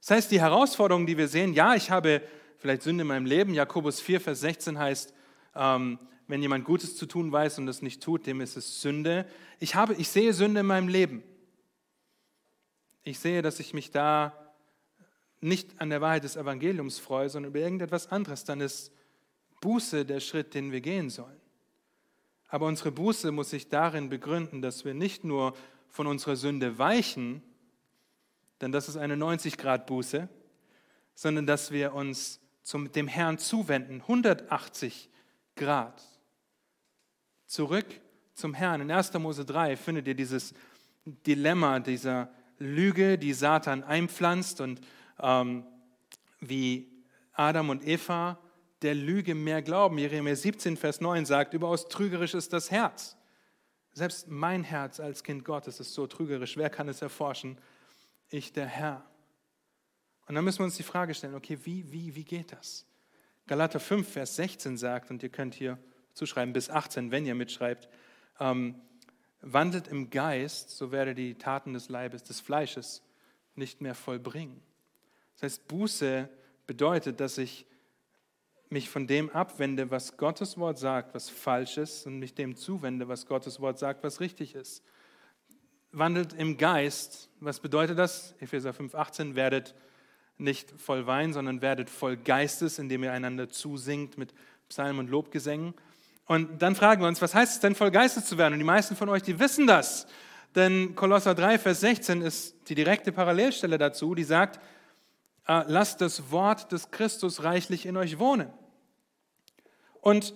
[0.00, 2.22] Das heißt, die Herausforderung, die wir sehen, ja, ich habe
[2.58, 3.52] vielleicht Sünde in meinem Leben.
[3.54, 5.12] Jakobus 4, Vers 16 heißt,
[5.54, 9.26] ähm, wenn jemand Gutes zu tun weiß und es nicht tut, dem ist es Sünde.
[9.58, 11.22] Ich, habe, ich sehe Sünde in meinem Leben
[13.02, 14.32] ich sehe, dass ich mich da
[15.40, 18.92] nicht an der Wahrheit des Evangeliums freue, sondern über irgendetwas anderes, dann ist
[19.60, 21.40] Buße der Schritt, den wir gehen sollen.
[22.48, 25.54] Aber unsere Buße muss sich darin begründen, dass wir nicht nur
[25.88, 27.42] von unserer Sünde weichen,
[28.60, 30.28] denn das ist eine 90-Grad-Buße,
[31.14, 35.08] sondern dass wir uns zum, dem Herrn zuwenden, 180
[35.60, 36.02] Grad.
[37.44, 37.84] Zurück
[38.32, 38.80] zum Herrn.
[38.80, 39.12] In 1.
[39.14, 40.54] Mose 3 findet ihr dieses
[41.04, 44.80] Dilemma dieser Lüge, die Satan einpflanzt und
[45.20, 45.66] ähm,
[46.40, 46.90] wie
[47.34, 48.38] Adam und Eva
[48.80, 49.98] der Lüge mehr glauben.
[49.98, 53.18] Jeremia 17, Vers 9 sagt, überaus trügerisch ist das Herz.
[53.92, 56.56] Selbst mein Herz als Kind Gottes ist so trügerisch.
[56.56, 57.58] Wer kann es erforschen?
[58.30, 59.04] Ich, der Herr.
[60.26, 62.86] Und dann müssen wir uns die Frage stellen, okay, wie, wie, wie geht das?
[63.50, 65.76] Galater 5, Vers 16 sagt, und ihr könnt hier
[66.14, 67.88] zuschreiben bis 18, wenn ihr mitschreibt,
[68.38, 68.76] ähm,
[69.40, 73.02] Wandelt im Geist, so werde die Taten des Leibes, des Fleisches
[73.56, 74.62] nicht mehr vollbringen.
[75.34, 76.28] Das heißt, Buße
[76.68, 77.66] bedeutet, dass ich
[78.68, 83.08] mich von dem abwende, was Gottes Wort sagt, was falsch ist, und mich dem zuwende,
[83.08, 84.84] was Gottes Wort sagt, was richtig ist.
[85.90, 88.32] Wandelt im Geist, was bedeutet das?
[88.38, 89.74] Epheser 5,18, werdet
[90.40, 94.34] nicht voll Wein, sondern werdet voll Geistes, indem ihr einander zusingt mit
[94.68, 95.74] Psalmen und Lobgesängen.
[96.26, 98.54] Und dann fragen wir uns, was heißt es denn, voll Geistes zu werden?
[98.54, 100.06] Und die meisten von euch, die wissen das.
[100.54, 104.60] Denn Kolosser 3, Vers 16 ist die direkte Parallelstelle dazu, die sagt,
[105.46, 108.48] äh, lasst das Wort des Christus reichlich in euch wohnen.
[110.00, 110.34] Und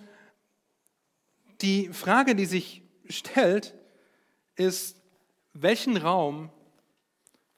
[1.62, 3.74] die Frage, die sich stellt,
[4.56, 5.00] ist,
[5.52, 6.50] welchen Raum,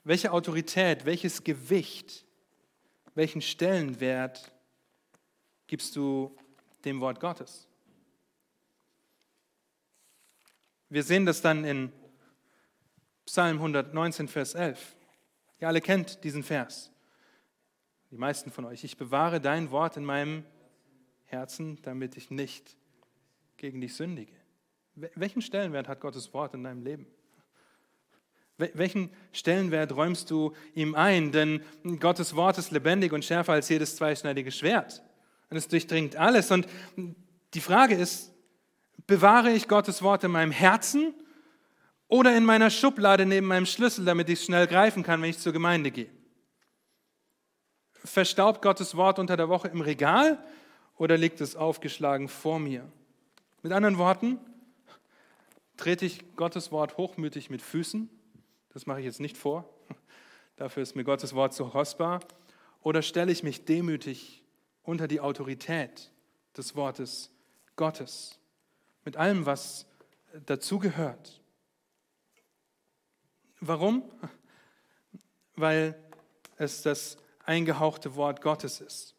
[0.05, 2.26] welche Autorität, welches Gewicht,
[3.17, 4.53] welchen Stellenwert
[5.67, 6.37] gibst du
[6.85, 7.67] dem Wort Gottes?
[10.89, 11.93] Wir sehen das dann in
[13.25, 14.95] Psalm 119, Vers 11.
[15.59, 16.93] Ihr alle kennt diesen Vers.
[18.11, 18.85] Die meisten von euch.
[18.85, 20.45] Ich bewahre dein Wort in meinem
[21.25, 22.77] Herzen, damit ich nicht
[23.57, 24.35] gegen dich sündige.
[24.95, 27.07] Welchen Stellenwert hat Gottes Wort in deinem Leben?
[28.59, 31.31] Welchen Stellenwert räumst du ihm ein?
[31.31, 31.61] Denn
[32.01, 35.03] Gottes Wort ist lebendig und schärfer als jedes zweischneidige Schwert.
[35.51, 36.51] Und es durchdringt alles.
[36.51, 36.67] Und
[37.53, 38.33] die Frage ist,
[39.07, 41.15] bewahre ich Gottes Wort in meinem Herzen
[42.09, 45.39] oder in meiner Schublade neben meinem Schlüssel, damit ich es schnell greifen kann, wenn ich
[45.39, 46.11] zur Gemeinde gehe?
[48.05, 50.43] Verstaubt Gottes Wort unter der Woche im Regal
[50.97, 52.91] oder liegt es aufgeschlagen vor mir?
[53.63, 54.39] Mit anderen Worten,
[55.77, 58.09] trete ich Gottes Wort hochmütig mit Füßen?
[58.77, 59.67] Das mache ich jetzt nicht vor.
[60.57, 62.21] Dafür ist mir Gottes Wort zu kostbar.
[62.83, 64.45] Oder stelle ich mich demütig
[64.83, 66.13] unter die Autorität
[66.59, 67.31] des Wortes
[67.77, 68.39] Gottes?
[69.07, 69.87] Mit allem, was
[70.45, 71.41] dazugehört.
[73.61, 74.13] Warum?
[75.55, 75.99] Weil
[76.59, 77.17] es das
[77.47, 79.15] eingehauchte Wort Gottes ist.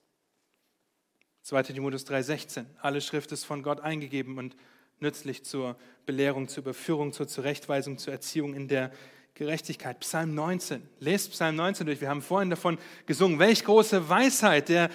[1.42, 2.66] 2 Timotheus 3,16.
[2.80, 4.56] Alle Schrift ist von Gott eingegeben und
[5.00, 8.92] nützlich zur Belehrung, zur Überführung, zur Zurechtweisung, zur Erziehung in der
[9.38, 10.00] Gerechtigkeit.
[10.00, 10.82] Psalm 19.
[11.00, 12.02] Lest Psalm 19 durch.
[12.02, 13.38] Wir haben vorhin davon gesungen.
[13.38, 14.90] Welch große Weisheit, der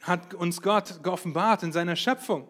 [0.00, 2.48] hat uns Gott geoffenbart in seiner Schöpfung.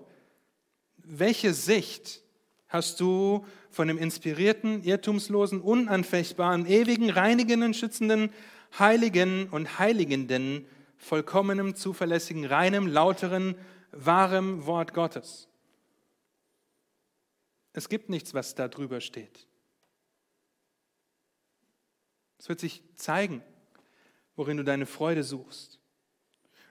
[0.99, 2.23] Welche Sicht
[2.69, 8.31] hast du von dem inspirierten, irrtumslosen, unanfechtbaren, ewigen, reinigenden, schützenden,
[8.79, 10.65] heiligen und heiligenden
[10.97, 13.57] vollkommenem, zuverlässigen, reinem, lauteren,
[13.91, 15.49] wahrem Wort Gottes.
[17.73, 19.50] Es gibt nichts, was da drüber steht.
[22.41, 23.43] Es wird sich zeigen,
[24.35, 25.79] worin du deine Freude suchst.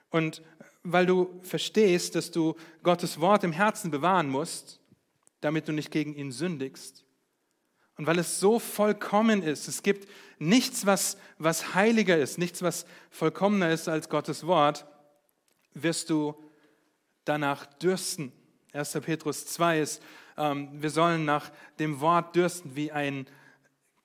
[0.09, 0.41] Und
[0.81, 4.79] weil du verstehst, dass du Gottes Wort im Herzen bewahren musst,
[5.41, 7.05] damit du nicht gegen ihn sündigst,
[7.97, 10.09] und weil es so vollkommen ist, es gibt
[10.39, 14.87] nichts, was, was heiliger ist, nichts, was vollkommener ist als Gottes Wort,
[15.73, 16.33] wirst du
[17.25, 18.31] danach dürsten.
[18.71, 18.93] 1.
[19.01, 20.01] Petrus 2 ist,
[20.37, 23.27] ähm, wir sollen nach dem Wort dürsten wie ein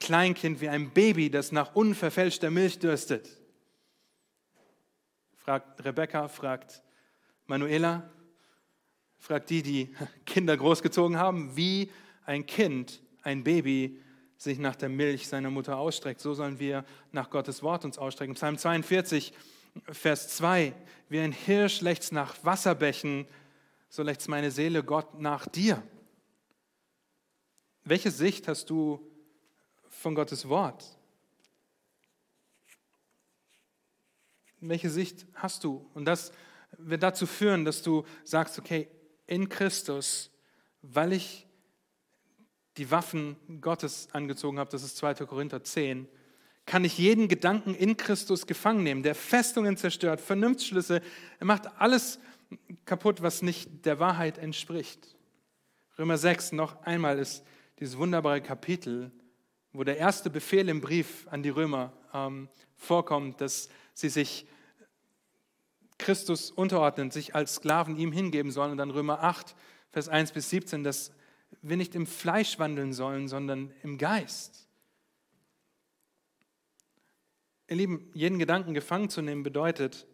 [0.04, 3.26] Kleinkind, wie ein Baby, das nach unverfälschter Milch dürstet.
[5.38, 6.82] Fragt Rebecca, fragt
[7.46, 8.10] Manuela,
[9.18, 9.94] fragt die, die
[10.26, 11.90] Kinder großgezogen haben, wie
[12.26, 13.98] ein Kind ein Baby
[14.36, 18.34] sich nach der Milch seiner Mutter ausstreckt, so sollen wir nach Gottes Wort uns ausstrecken.
[18.34, 19.32] Psalm 42,
[19.90, 20.74] Vers 2,
[21.08, 23.26] wie ein Hirsch lechzt nach Wasserbächen,
[23.88, 25.82] so lechzt meine Seele Gott nach dir.
[27.84, 29.13] Welche Sicht hast du
[30.04, 30.84] von Gottes Wort?
[34.60, 35.90] Welche Sicht hast du?
[35.94, 36.30] Und das
[36.76, 38.88] wird dazu führen, dass du sagst, okay,
[39.26, 40.30] in Christus,
[40.82, 41.46] weil ich
[42.76, 45.14] die Waffen Gottes angezogen habe, das ist 2.
[45.24, 46.06] Korinther 10,
[46.66, 51.00] kann ich jeden Gedanken in Christus gefangen nehmen, der Festungen zerstört, Vernunftsschlüsse,
[51.38, 52.18] er macht alles
[52.84, 55.16] kaputt, was nicht der Wahrheit entspricht.
[55.98, 57.42] Römer 6 noch einmal ist
[57.78, 59.10] dieses wunderbare Kapitel,
[59.74, 64.46] wo der erste Befehl im Brief an die Römer ähm, vorkommt, dass sie sich
[65.98, 68.70] Christus unterordnen, sich als Sklaven ihm hingeben sollen.
[68.70, 69.54] Und dann Römer 8,
[69.90, 71.12] Vers 1 bis 17, dass
[71.60, 74.68] wir nicht im Fleisch wandeln sollen, sondern im Geist.
[77.68, 80.06] Ihr Lieben, jeden Gedanken gefangen zu nehmen bedeutet,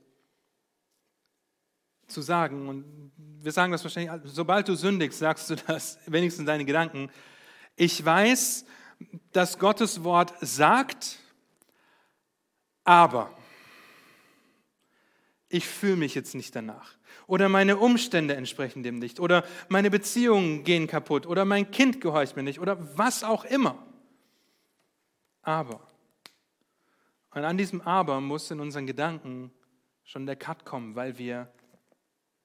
[2.06, 6.64] zu sagen, und wir sagen das wahrscheinlich, sobald du sündigst, sagst du das, wenigstens deine
[6.64, 7.10] Gedanken,
[7.76, 8.64] ich weiß,
[9.32, 11.18] dass Gottes Wort sagt,
[12.84, 13.30] aber
[15.48, 16.94] ich fühle mich jetzt nicht danach.
[17.26, 19.20] Oder meine Umstände entsprechen dem nicht.
[19.20, 21.26] Oder meine Beziehungen gehen kaputt.
[21.26, 22.60] Oder mein Kind gehorcht mir nicht.
[22.60, 23.76] Oder was auch immer.
[25.42, 25.80] Aber.
[27.32, 29.52] Und an diesem Aber muss in unseren Gedanken
[30.04, 31.52] schon der Cut kommen, weil wir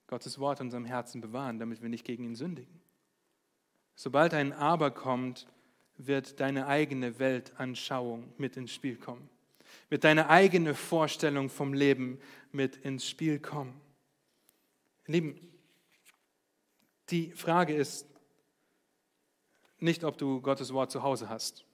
[0.08, 2.82] Gottes Wort in unserem Herzen bewahren, damit wir nicht gegen ihn sündigen.
[3.96, 5.48] Sobald ein Aber kommt,
[5.98, 9.30] wird deine eigene Weltanschauung mit ins Spiel kommen
[9.90, 12.20] wird deine eigene Vorstellung vom Leben
[12.52, 13.80] mit ins Spiel kommen.
[15.06, 15.40] Lieben,
[17.10, 18.08] die Frage ist
[19.80, 21.66] nicht, ob du Gottes Wort zu Hause hast.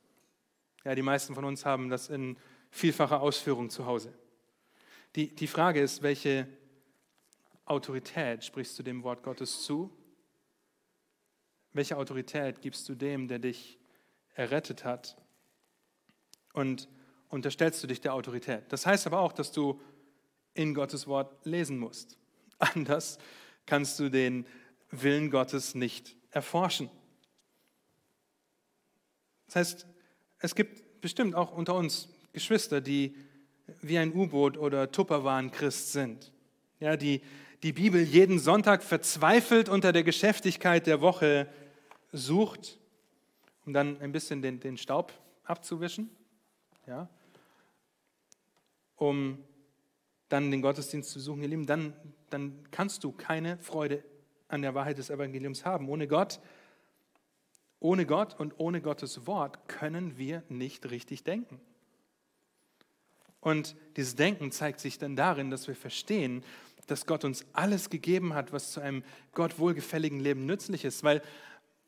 [0.83, 2.37] Ja, die meisten von uns haben das in
[2.71, 4.13] vielfacher Ausführung zu Hause.
[5.15, 6.47] Die, die Frage ist, welche
[7.65, 9.95] Autorität sprichst du dem Wort Gottes zu?
[11.73, 13.79] Welche Autorität gibst du dem, der dich
[14.33, 15.17] errettet hat?
[16.53, 16.89] Und
[17.29, 18.63] unterstellst du dich der Autorität?
[18.69, 19.79] Das heißt aber auch, dass du
[20.53, 22.17] in Gottes Wort lesen musst.
[22.59, 23.17] Anders
[23.65, 24.45] kannst du den
[24.89, 26.89] Willen Gottes nicht erforschen.
[29.47, 29.87] Das heißt,
[30.39, 33.15] es gibt bestimmt auch unter uns Geschwister, die
[33.81, 36.31] wie ein U-Boot oder Tupperwaren-Christ sind,
[36.79, 37.21] ja, die
[37.63, 41.47] die Bibel jeden Sonntag verzweifelt unter der Geschäftigkeit der Woche
[42.11, 42.79] sucht,
[43.65, 46.09] um dann ein bisschen den, den Staub abzuwischen,
[46.87, 47.09] ja,
[48.95, 49.43] um
[50.29, 51.93] dann den Gottesdienst zu suchen, ihr Lieben, dann,
[52.29, 54.03] dann kannst du keine Freude
[54.47, 55.89] an der Wahrheit des Evangeliums haben.
[55.89, 56.39] Ohne Gott,
[57.79, 61.59] ohne Gott und ohne Gottes Wort können wir nicht richtig denken.
[63.39, 66.43] Und dieses Denken zeigt sich dann darin, dass wir verstehen,
[66.87, 69.03] dass Gott uns alles gegeben hat, was zu einem
[69.33, 71.21] Gott wohlgefälligen Leben nützlich ist, weil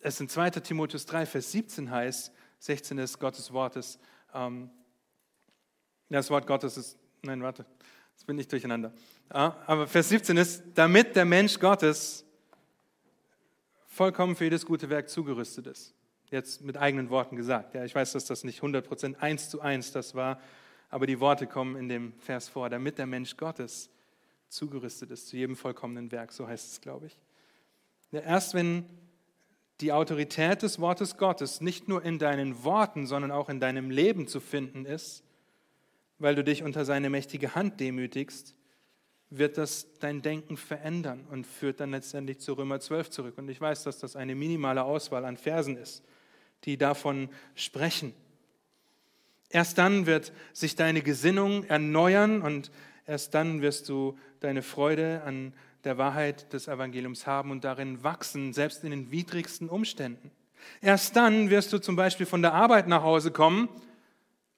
[0.03, 3.97] es in 2 Timotheus 3, Vers 17 heißt, 16 ist Gottes Wortes,
[4.33, 4.69] ähm,
[6.09, 7.65] das Wort Gottes ist, nein, warte,
[8.11, 8.93] jetzt bin ich durcheinander.
[9.33, 12.25] Ja, aber Vers 17 ist, damit der Mensch Gottes
[13.87, 15.93] vollkommen für jedes gute Werk zugerüstet ist.
[16.29, 17.73] Jetzt mit eigenen Worten gesagt.
[17.73, 20.39] Ja, ich weiß, dass das nicht 100% eins zu eins das war,
[20.89, 23.89] aber die Worte kommen in dem Vers vor, damit der Mensch Gottes
[24.49, 27.19] zugerüstet ist zu jedem vollkommenen Werk, so heißt es, glaube ich.
[28.11, 28.85] Ja, erst wenn
[29.83, 34.27] die Autorität des Wortes Gottes nicht nur in deinen Worten, sondern auch in deinem Leben
[34.27, 35.25] zu finden ist,
[36.19, 38.55] weil du dich unter seine mächtige Hand demütigst,
[39.29, 43.37] wird das dein Denken verändern und führt dann letztendlich zu Römer 12 zurück.
[43.37, 46.01] Und ich weiß, dass das eine minimale Auswahl an Versen ist,
[46.63, 48.13] die davon sprechen.
[49.49, 52.71] Erst dann wird sich deine Gesinnung erneuern und
[53.05, 55.53] erst dann wirst du deine Freude an
[55.83, 60.31] der Wahrheit des Evangeliums haben und darin wachsen, selbst in den widrigsten Umständen.
[60.81, 63.69] Erst dann wirst du zum Beispiel von der Arbeit nach Hause kommen,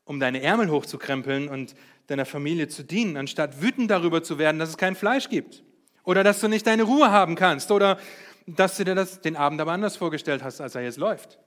[0.03, 1.75] um deine Ärmel hochzukrempeln und
[2.07, 5.63] deiner Familie zu dienen, anstatt wütend darüber zu werden, dass es kein Fleisch gibt
[6.03, 7.97] oder dass du nicht deine Ruhe haben kannst oder
[8.45, 11.39] dass du dir das den Abend aber anders vorgestellt hast, als er jetzt läuft.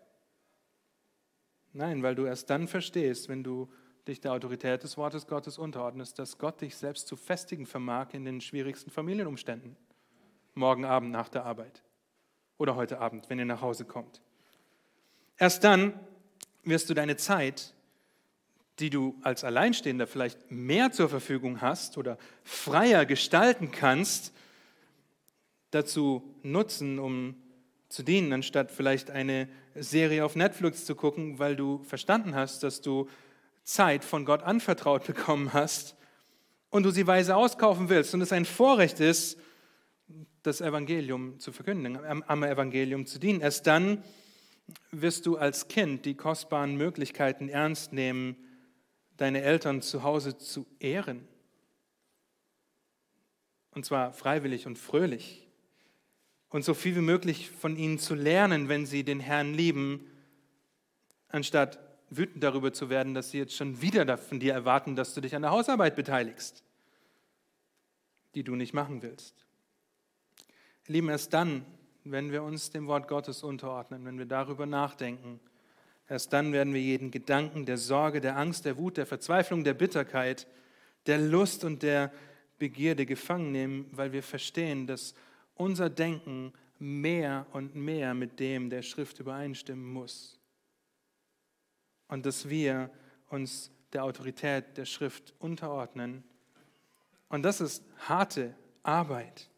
[1.72, 3.70] Nein, weil du erst dann verstehst, wenn du
[4.09, 8.24] dich der Autorität des Wortes Gottes unterordnest, dass Gott dich selbst zu festigen vermag in
[8.24, 9.76] den schwierigsten Familienumständen.
[10.54, 11.82] Morgen Abend nach der Arbeit
[12.56, 14.20] oder heute Abend, wenn ihr nach Hause kommt.
[15.36, 15.92] Erst dann
[16.64, 17.74] wirst du deine Zeit,
[18.78, 24.32] die du als Alleinstehender vielleicht mehr zur Verfügung hast oder freier gestalten kannst,
[25.70, 27.36] dazu nutzen, um
[27.88, 32.80] zu dienen, anstatt vielleicht eine Serie auf Netflix zu gucken, weil du verstanden hast, dass
[32.80, 33.09] du
[33.69, 35.95] Zeit von Gott anvertraut bekommen hast
[36.71, 39.39] und du sie weise auskaufen willst und es ein Vorrecht ist,
[40.43, 43.43] das Evangelium zu verkünden, am Evangelium zu dienen.
[43.43, 44.03] Erst dann
[44.91, 48.37] wirst du als Kind die kostbaren Möglichkeiten ernst nehmen,
[49.19, 51.29] deine Eltern zu Hause zu ehren.
[53.73, 55.47] Und zwar freiwillig und fröhlich
[56.49, 60.11] und so viel wie möglich von ihnen zu lernen, wenn sie den Herrn lieben,
[61.29, 61.79] anstatt
[62.11, 65.34] wütend darüber zu werden, dass sie jetzt schon wieder von dir erwarten, dass du dich
[65.34, 66.62] an der Hausarbeit beteiligst,
[68.34, 69.34] die du nicht machen willst.
[70.86, 71.66] Lieben, erst dann,
[72.04, 75.40] wenn wir uns dem Wort Gottes unterordnen, wenn wir darüber nachdenken,
[76.09, 79.74] erst dann werden wir jeden Gedanken der Sorge, der Angst, der Wut, der Verzweiflung, der
[79.74, 80.46] Bitterkeit,
[81.06, 82.11] der Lust und der
[82.59, 85.14] Begierde gefangen nehmen, weil wir verstehen, dass
[85.54, 90.38] unser Denken mehr und mehr mit dem der Schrift übereinstimmen muss.
[92.09, 92.90] Und dass wir
[93.28, 96.24] uns der Autorität der Schrift unterordnen.
[97.28, 99.48] Und das ist harte Arbeit.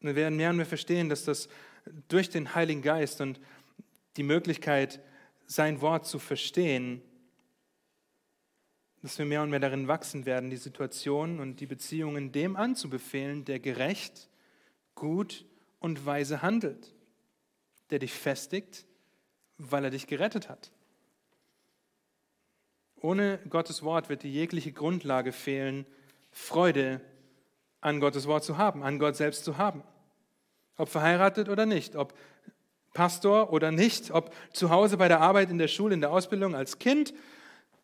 [0.00, 1.48] Wir werden mehr und mehr verstehen, dass das
[2.08, 3.40] durch den Heiligen Geist und
[4.16, 5.00] die Möglichkeit,
[5.46, 7.02] sein Wort zu verstehen,
[9.02, 13.44] dass wir mehr und mehr darin wachsen werden, die Situation und die Beziehungen dem anzubefehlen,
[13.44, 14.28] der gerecht,
[14.94, 15.46] gut
[15.78, 16.94] und weise handelt,
[17.88, 18.86] der dich festigt,
[19.60, 20.70] weil er dich gerettet hat.
[23.00, 25.86] Ohne Gottes Wort wird die jegliche Grundlage fehlen,
[26.32, 27.00] Freude
[27.80, 29.82] an Gottes Wort zu haben, an Gott selbst zu haben.
[30.76, 32.14] Ob verheiratet oder nicht, ob
[32.92, 36.54] Pastor oder nicht, ob zu Hause bei der Arbeit, in der Schule, in der Ausbildung,
[36.54, 37.14] als Kind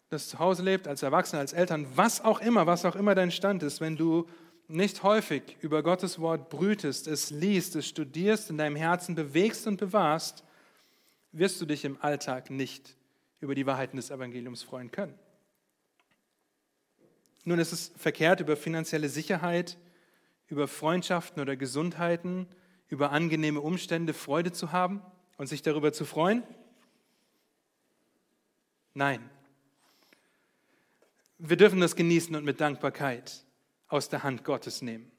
[0.08, 3.30] das zu Hause lebt, als Erwachsener, als Eltern, was auch immer, was auch immer dein
[3.32, 4.28] Stand ist, wenn du
[4.68, 9.78] nicht häufig über Gottes Wort brütest, es liest, es studierst, in deinem Herzen bewegst und
[9.78, 10.44] bewahrst,
[11.38, 12.96] wirst du dich im Alltag nicht
[13.40, 15.18] über die Wahrheiten des Evangeliums freuen können.
[17.44, 19.76] Nun ist es verkehrt, über finanzielle Sicherheit,
[20.48, 22.48] über Freundschaften oder Gesundheiten,
[22.88, 25.02] über angenehme Umstände Freude zu haben
[25.36, 26.42] und sich darüber zu freuen?
[28.94, 29.28] Nein.
[31.38, 33.44] Wir dürfen das genießen und mit Dankbarkeit
[33.88, 35.12] aus der Hand Gottes nehmen.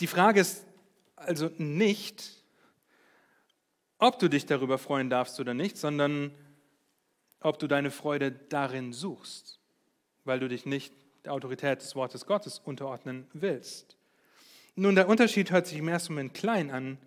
[0.00, 0.64] Die Frage ist
[1.14, 2.35] also nicht,
[3.98, 6.32] ob du dich darüber freuen darfst oder nicht, sondern
[7.40, 9.60] ob du deine Freude darin suchst,
[10.24, 10.92] weil du dich nicht
[11.24, 13.96] der Autorität des Wortes Gottes unterordnen willst.
[14.74, 16.98] Nun, der Unterschied hört sich im ersten Moment klein an,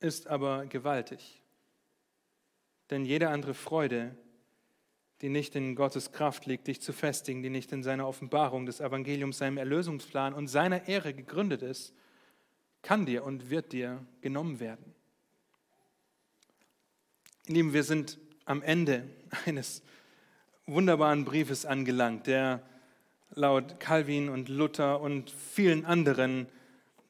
[0.00, 1.42] ist aber gewaltig.
[2.90, 4.14] Denn jede andere Freude,
[5.20, 8.80] die nicht in Gottes Kraft liegt, dich zu festigen, die nicht in seiner Offenbarung des
[8.80, 11.92] Evangeliums, seinem Erlösungsplan und seiner Ehre gegründet ist,
[12.82, 14.94] kann dir und wird dir genommen werden.
[17.50, 19.08] Lieben, wir sind am Ende
[19.46, 19.82] eines
[20.66, 22.62] wunderbaren Briefes angelangt, der
[23.30, 26.46] laut Calvin und Luther und vielen anderen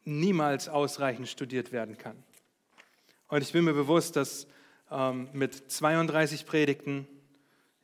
[0.04, 2.16] niemals ausreichend studiert werden kann.
[3.26, 4.46] Und ich bin mir bewusst, dass
[4.92, 7.08] ähm, mit 32 Predigten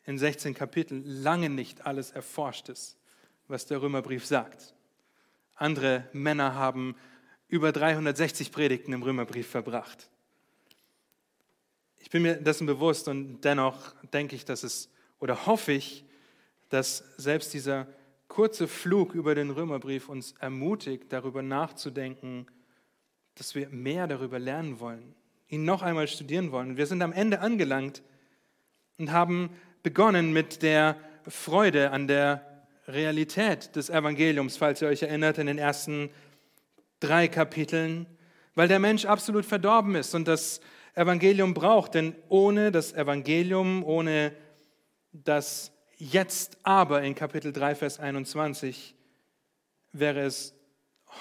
[0.04, 2.96] in 16 Kapiteln lange nicht alles erforscht ist,
[3.48, 4.74] was der Römerbrief sagt.
[5.56, 6.94] Andere Männer haben
[7.48, 10.08] über 360 Predigten im Römerbrief verbracht.
[12.04, 14.90] Ich bin mir dessen bewusst und dennoch denke ich, dass es
[15.20, 16.04] oder hoffe ich,
[16.68, 17.86] dass selbst dieser
[18.28, 22.46] kurze Flug über den Römerbrief uns ermutigt, darüber nachzudenken,
[23.36, 25.14] dass wir mehr darüber lernen wollen,
[25.48, 26.76] ihn noch einmal studieren wollen.
[26.76, 28.02] Wir sind am Ende angelangt
[28.98, 29.48] und haben
[29.82, 30.96] begonnen mit der
[31.26, 36.10] Freude an der Realität des Evangeliums, falls ihr euch erinnert, in den ersten
[37.00, 38.04] drei Kapiteln,
[38.54, 40.60] weil der Mensch absolut verdorben ist und das
[40.94, 41.94] Evangelium braucht.
[41.94, 44.32] Denn ohne das Evangelium, ohne
[45.12, 48.96] das Jetzt aber in Kapitel 3, Vers 21
[49.92, 50.54] wäre es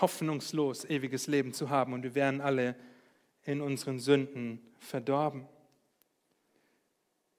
[0.01, 2.76] hoffnungslos, ewiges Leben zu haben und wir wären alle
[3.43, 5.47] in unseren Sünden verdorben.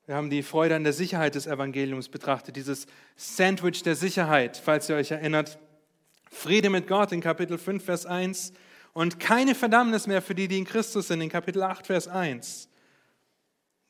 [0.06, 4.88] Wir haben die Freude an der Sicherheit des Evangeliums betrachtet, dieses Sandwich der Sicherheit, falls
[4.88, 5.58] ihr euch erinnert.
[6.30, 8.52] Friede mit Gott in Kapitel 5, Vers 1
[8.94, 12.70] und keine Verdammnis mehr für die, die in Christus sind, in Kapitel 8, Vers 1,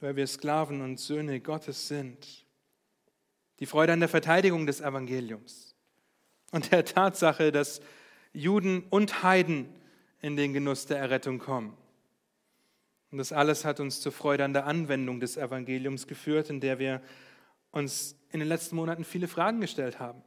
[0.00, 2.46] weil wir Sklaven und Söhne Gottes sind.
[3.60, 5.76] Die Freude an der Verteidigung des Evangeliums
[6.50, 7.80] und der Tatsache, dass
[8.32, 9.68] Juden und Heiden
[10.22, 11.76] in den Genuss der Errettung kommen.
[13.12, 16.80] Und das alles hat uns zur Freude an der Anwendung des Evangeliums geführt, in der
[16.80, 17.00] wir
[17.70, 20.22] uns in den letzten Monaten viele Fragen gestellt haben.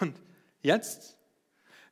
[0.00, 0.14] Und
[0.60, 1.16] jetzt?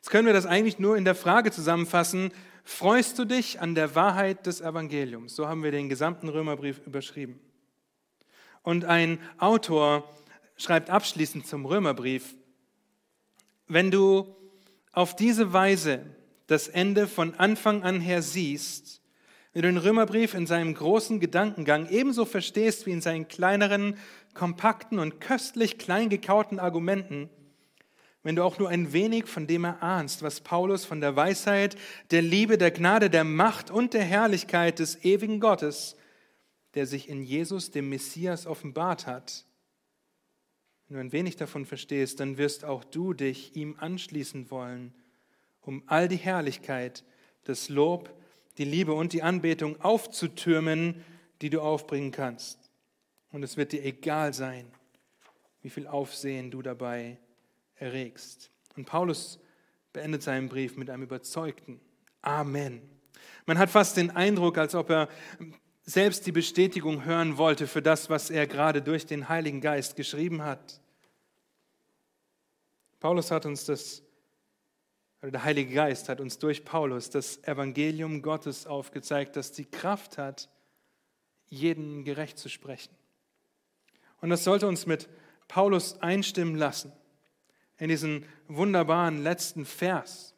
[0.04, 2.30] Jetzt können wir das eigentlich nur in der Frage zusammenfassen,
[2.62, 5.34] freust du dich an der Wahrheit des Evangeliums?
[5.34, 7.40] So haben wir den gesamten Römerbrief überschrieben.
[8.60, 10.04] Und ein Autor
[10.58, 12.34] schreibt abschließend zum Römerbrief,
[13.66, 14.36] wenn du
[14.92, 16.04] auf diese Weise
[16.48, 19.00] das Ende von Anfang an her siehst,
[19.54, 23.96] wenn du den Römerbrief in seinem großen Gedankengang ebenso verstehst wie in seinen kleineren,
[24.34, 27.30] kompakten und köstlich klein gekauten Argumenten,
[28.24, 31.76] wenn du auch nur ein wenig von dem erahnst, was Paulus von der Weisheit,
[32.10, 35.94] der Liebe, der Gnade, der Macht und der Herrlichkeit des ewigen Gottes,
[36.72, 39.44] der sich in Jesus, dem Messias, offenbart hat,
[40.88, 44.94] wenn du ein wenig davon verstehst, dann wirst auch du dich ihm anschließen wollen,
[45.60, 47.04] um all die Herrlichkeit,
[47.44, 48.14] das Lob,
[48.58, 51.04] die Liebe und die Anbetung aufzutürmen,
[51.42, 52.70] die du aufbringen kannst.
[53.32, 54.66] Und es wird dir egal sein,
[55.62, 57.18] wie viel Aufsehen du dabei
[57.84, 58.50] erregst.
[58.76, 59.38] Und Paulus
[59.92, 61.80] beendet seinen Brief mit einem überzeugten
[62.22, 62.82] Amen.
[63.46, 65.08] Man hat fast den Eindruck, als ob er
[65.82, 70.42] selbst die Bestätigung hören wollte für das, was er gerade durch den Heiligen Geist geschrieben
[70.42, 70.80] hat.
[73.00, 74.02] Paulus hat uns das
[75.20, 80.18] oder der Heilige Geist hat uns durch Paulus das Evangelium Gottes aufgezeigt, das die Kraft
[80.18, 80.50] hat,
[81.48, 82.94] jeden gerecht zu sprechen.
[84.20, 85.08] Und das sollte uns mit
[85.48, 86.92] Paulus einstimmen lassen
[87.78, 90.34] in diesen wunderbaren letzten Vers.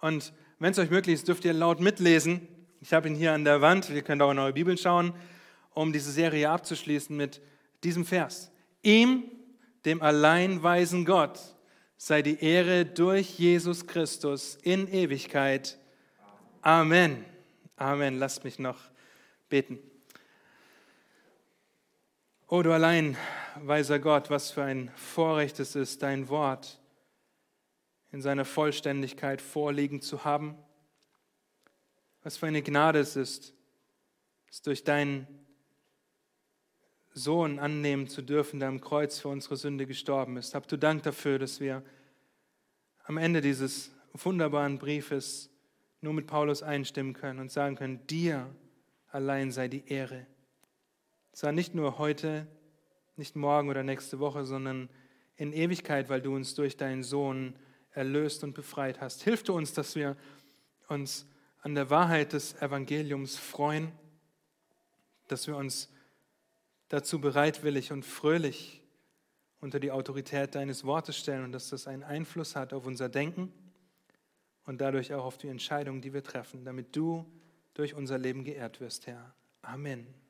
[0.00, 2.48] Und wenn es euch möglich ist, dürft ihr laut mitlesen.
[2.80, 5.14] Ich habe ihn hier an der Wand, ihr könnt auch in eure Bibel schauen,
[5.74, 7.40] um diese Serie abzuschließen mit
[7.84, 8.50] diesem Vers.
[8.82, 9.24] Ihm,
[9.84, 11.38] dem allein weisen Gott,
[11.96, 15.78] sei die Ehre durch Jesus Christus in Ewigkeit.
[16.62, 17.24] Amen.
[17.76, 18.18] Amen.
[18.18, 18.78] Lasst mich noch
[19.48, 19.78] beten.
[22.48, 23.16] O du allein,
[23.56, 26.80] weiser Gott, was für ein Vorrecht es ist, dein Wort
[28.12, 30.56] in seiner Vollständigkeit vorliegen zu haben.
[32.22, 33.52] Was für eine Gnade es ist,
[34.48, 35.26] es durch deinen
[37.12, 40.54] Sohn annehmen zu dürfen, der am Kreuz für unsere Sünde gestorben ist.
[40.54, 41.82] Hab du Dank dafür, dass wir
[43.02, 45.50] am Ende dieses wunderbaren Briefes
[46.00, 48.54] nur mit Paulus einstimmen können und sagen können, dir
[49.08, 50.28] allein sei die Ehre.
[51.36, 52.46] Zwar nicht nur heute,
[53.16, 54.88] nicht morgen oder nächste Woche, sondern
[55.36, 57.58] in Ewigkeit, weil du uns durch deinen Sohn
[57.90, 59.22] erlöst und befreit hast.
[59.22, 60.16] Hilf du uns, dass wir
[60.88, 61.26] uns
[61.60, 63.92] an der Wahrheit des Evangeliums freuen,
[65.28, 65.92] dass wir uns
[66.88, 68.82] dazu bereitwillig und fröhlich
[69.60, 73.52] unter die Autorität deines Wortes stellen und dass das einen Einfluss hat auf unser Denken
[74.64, 77.26] und dadurch auch auf die Entscheidungen, die wir treffen, damit du
[77.74, 79.34] durch unser Leben geehrt wirst, Herr.
[79.60, 80.25] Amen.